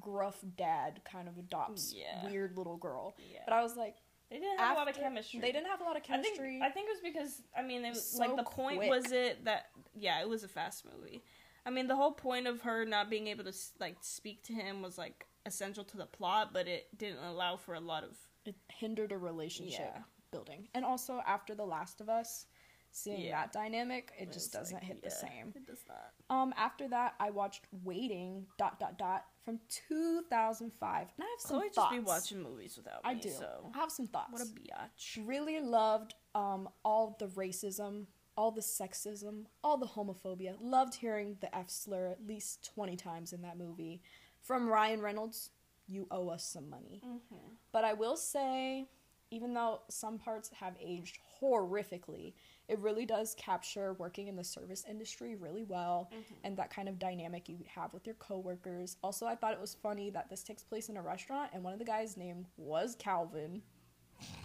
[0.00, 2.24] gruff dad kind of adopts Yeah.
[2.28, 3.14] weird little girl.
[3.18, 3.40] Yeah.
[3.46, 3.96] But I was like,
[4.30, 5.40] They didn't have a lot of chemistry.
[5.40, 6.60] They didn't have a lot of I think chemistry.
[6.62, 8.90] I think it was because I mean it was So like the point quick.
[8.90, 11.22] was it that yeah it was a fast movie.
[11.66, 14.82] I mean the whole point of her not being able to like speak to him
[14.82, 18.54] was like essential to the plot, but it didn't allow for a lot of it
[18.68, 20.02] hindered a relationship Yeah.
[20.30, 20.68] building.
[20.74, 22.46] And also after The Last of Us,
[22.90, 23.42] seeing Yeah.
[23.42, 25.52] that dynamic, it just doesn't like, hit the same.
[25.54, 26.12] It does not.
[26.30, 31.56] Um, after that, I watched Waiting dot dot dot from 2005, and I have some
[31.58, 31.92] Chloe just thoughts.
[31.94, 33.10] be watching movies without me.
[33.10, 33.30] I do.
[33.30, 34.32] So I have some thoughts.
[34.32, 35.26] what a biatch.
[35.26, 38.06] really loved um all the racism,
[38.36, 40.56] all the sexism, all the homophobia.
[40.60, 44.02] Loved hearing the F slur at least 20 times in that movie.
[44.42, 45.50] From Ryan Reynolds,
[45.86, 47.02] you owe us some money.
[47.04, 47.54] Mm-hmm.
[47.72, 48.88] But I will say,
[49.30, 52.34] even though some parts have aged horrifically,
[52.68, 56.10] it really does capture working in the service industry really well
[56.44, 58.96] and that kind of dynamic you have with your coworkers.
[59.02, 61.72] Also, I thought it was funny that this takes place in a restaurant and one
[61.72, 63.62] of the guys' name was Calvin,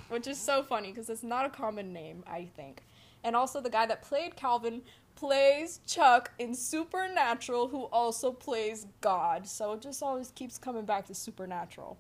[0.10, 2.82] which is so funny because it's not a common name, I think.
[3.26, 4.82] And also, the guy that played Calvin
[5.16, 9.48] plays Chuck in Supernatural, who also plays God.
[9.48, 11.98] So it just always keeps coming back to Supernatural.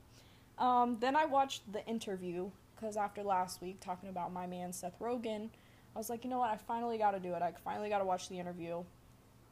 [0.57, 4.99] Um, then I watched The Interview because after last week talking about my man Seth
[4.99, 5.49] Rogen,
[5.95, 6.49] I was like, you know what?
[6.49, 7.41] I finally got to do it.
[7.41, 8.83] I finally got to watch The Interview.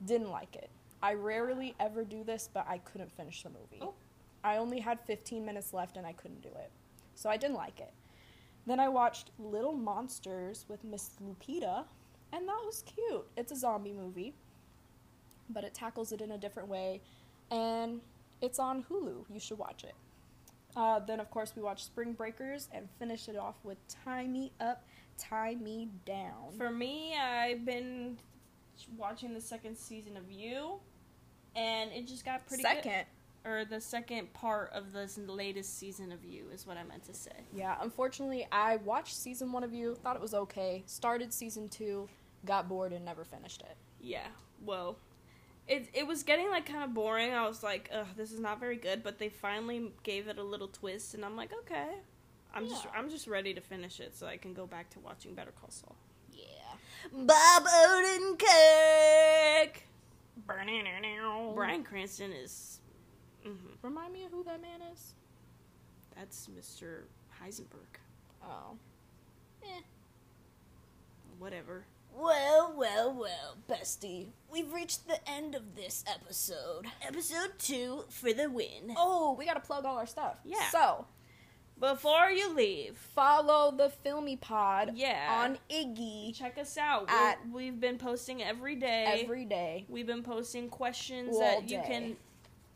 [0.06, 0.70] Didn't like it.
[1.04, 3.80] I rarely ever do this, but I couldn't finish the movie.
[3.82, 3.94] Oh.
[4.44, 6.72] I only had 15 minutes left and I couldn't do it.
[7.16, 7.94] So I didn't like it.
[8.66, 11.84] Then I watched Little Monsters with Miss Lupita,
[12.32, 13.26] and that was cute.
[13.36, 14.34] It's a zombie movie,
[15.50, 17.02] but it tackles it in a different way,
[17.50, 18.02] and
[18.42, 19.26] it's on Hulu.
[19.30, 19.96] You should watch it.
[20.76, 24.52] Uh, then, of course, we watched Spring Breakers and finished it off with Tie Me
[24.62, 24.84] Up,
[25.18, 26.52] Tie Me Down.
[26.58, 28.18] For me, I've been
[28.98, 30.80] watching the second season of You,
[31.56, 32.84] and it just got pretty good.
[32.84, 33.06] Second,
[33.46, 37.14] or the second part of this latest season of You is what I meant to
[37.14, 37.32] say.
[37.54, 42.08] yeah, unfortunately, I watched season one of You, thought it was okay, started season two,
[42.46, 43.76] got bored, and never finished it.
[44.00, 44.28] Yeah,
[44.64, 44.98] well,
[45.68, 47.34] it it was getting like kind of boring.
[47.34, 49.04] I was like, ugh, this is not very good.
[49.04, 51.90] But they finally gave it a little twist, and I'm like, okay,
[52.54, 55.34] I'm just I'm just ready to finish it so I can go back to watching
[55.34, 55.96] Better Call Saul.
[56.32, 56.44] Yeah.
[57.14, 59.78] Bob Odenkirk.
[61.56, 62.80] Bryan Cranston is.
[63.44, 65.14] hmm Remind me of who that man is?
[66.16, 67.04] that's Mr.
[67.42, 67.98] Heisenberg.
[68.44, 68.78] Oh.
[69.64, 69.82] Eh.
[71.40, 71.86] Whatever.
[72.14, 74.28] Well, well, well, bestie.
[74.52, 76.86] We've reached the end of this episode.
[77.02, 78.94] Episode 2 for the win.
[78.98, 80.36] Oh, we gotta plug all our stuff.
[80.44, 80.70] Yeah.
[80.70, 81.08] So,
[81.82, 85.42] Before you leave, follow the Filmy Pod Yeah.
[85.44, 87.10] on Iggy check us out.
[87.10, 89.22] At- We're- We've been posting every day.
[89.24, 89.86] every day.
[89.90, 92.18] We've been posting questions that you can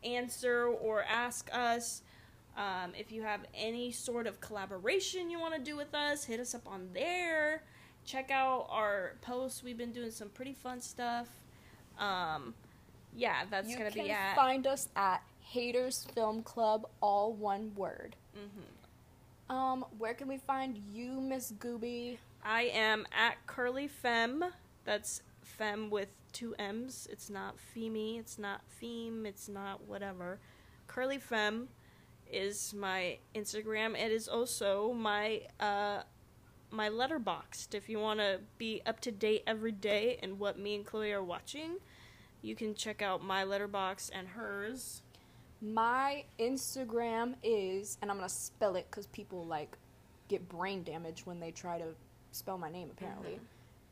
[0.02, 2.02] answer or ask us.
[2.56, 6.40] Um, if you have any sort of collaboration you want to do with us, hit
[6.40, 7.62] us up on there.
[8.04, 9.62] Check out our posts.
[9.62, 11.28] We've been doing some pretty fun stuff.
[11.98, 12.54] Um,
[13.14, 14.34] yeah, that's you gonna be at.
[14.34, 18.16] find us at Haters Film Club, all one word.
[18.36, 18.64] Mhm.
[19.48, 22.18] Um, where can we find you, Miss Gooby?
[22.44, 24.44] I am at Curly Femme.
[24.84, 27.06] That's Femme with two M's.
[27.10, 28.18] It's not Femi.
[28.18, 29.24] It's not Feme.
[29.24, 30.40] It's not whatever.
[30.86, 31.68] Curly Femme
[32.30, 33.96] is my Instagram.
[33.96, 36.02] It is also my uh
[36.70, 37.74] my Letterboxd.
[37.74, 41.12] If you want to be up to date every day and what me and Chloe
[41.12, 41.76] are watching,
[42.42, 45.02] you can check out my Letterboxd and hers.
[45.62, 49.76] My Instagram is, and I'm gonna spell it because people like
[50.28, 51.86] get brain damage when they try to
[52.32, 52.90] spell my name.
[52.90, 53.40] Apparently,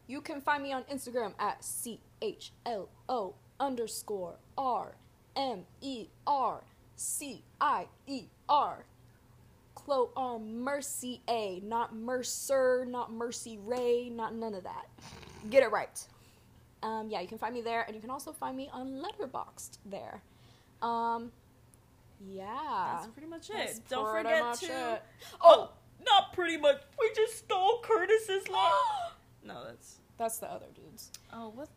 [0.06, 4.94] you can find me on Instagram at c h l o underscore r
[5.36, 6.62] m e r
[6.96, 8.84] c i e r.
[9.74, 14.86] Chloe R Mercy A, not Mercer, not Mercy Ray, not none of that.
[15.50, 16.06] Get it right.
[16.82, 19.78] Um, yeah, you can find me there, and you can also find me on Letterboxd
[19.84, 20.22] there.
[20.80, 21.32] Um,
[22.28, 22.96] yeah.
[22.96, 23.54] That's pretty much it.
[23.56, 25.02] That's Don't pretty forget much to it.
[25.40, 25.70] Oh,
[26.04, 26.80] not pretty much.
[27.00, 28.70] We just stole Curtis's line.
[29.44, 31.10] no, that's That's the other dudes.
[31.32, 31.68] Oh, what?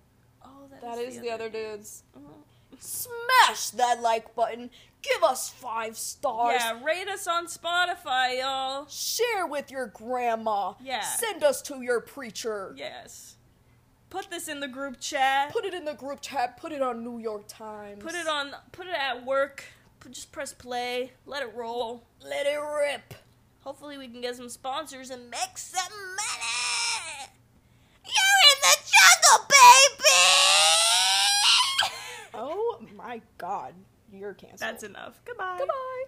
[0.44, 2.04] Oh, That is the other dudes.
[2.16, 2.34] Uh-huh.
[2.80, 4.70] Smash that like button.
[5.02, 6.60] Give us five stars.
[6.60, 8.88] Yeah, rate us on Spotify, y'all.
[8.88, 10.74] Share with your grandma.
[10.84, 11.02] Yeah.
[11.02, 12.74] Send us to your preacher.
[12.78, 13.36] Yes.
[14.10, 15.52] Put this in the group chat.
[15.52, 16.58] Put it in the group chat.
[16.58, 18.02] Put it on New York Times.
[18.02, 18.52] Put it on.
[18.72, 19.66] Put it at work.
[20.10, 21.12] Just press play.
[21.26, 22.04] Let it roll.
[22.24, 23.14] Let it rip.
[23.62, 25.40] Hopefully, we can get some sponsors and make.
[25.40, 27.32] Make some money.
[28.06, 30.24] You're in the jungle, baby.
[32.34, 33.74] Oh my god.
[34.14, 34.60] You're canceled.
[34.60, 35.20] That's enough.
[35.26, 35.58] Goodbye.
[35.60, 36.06] Goodbye.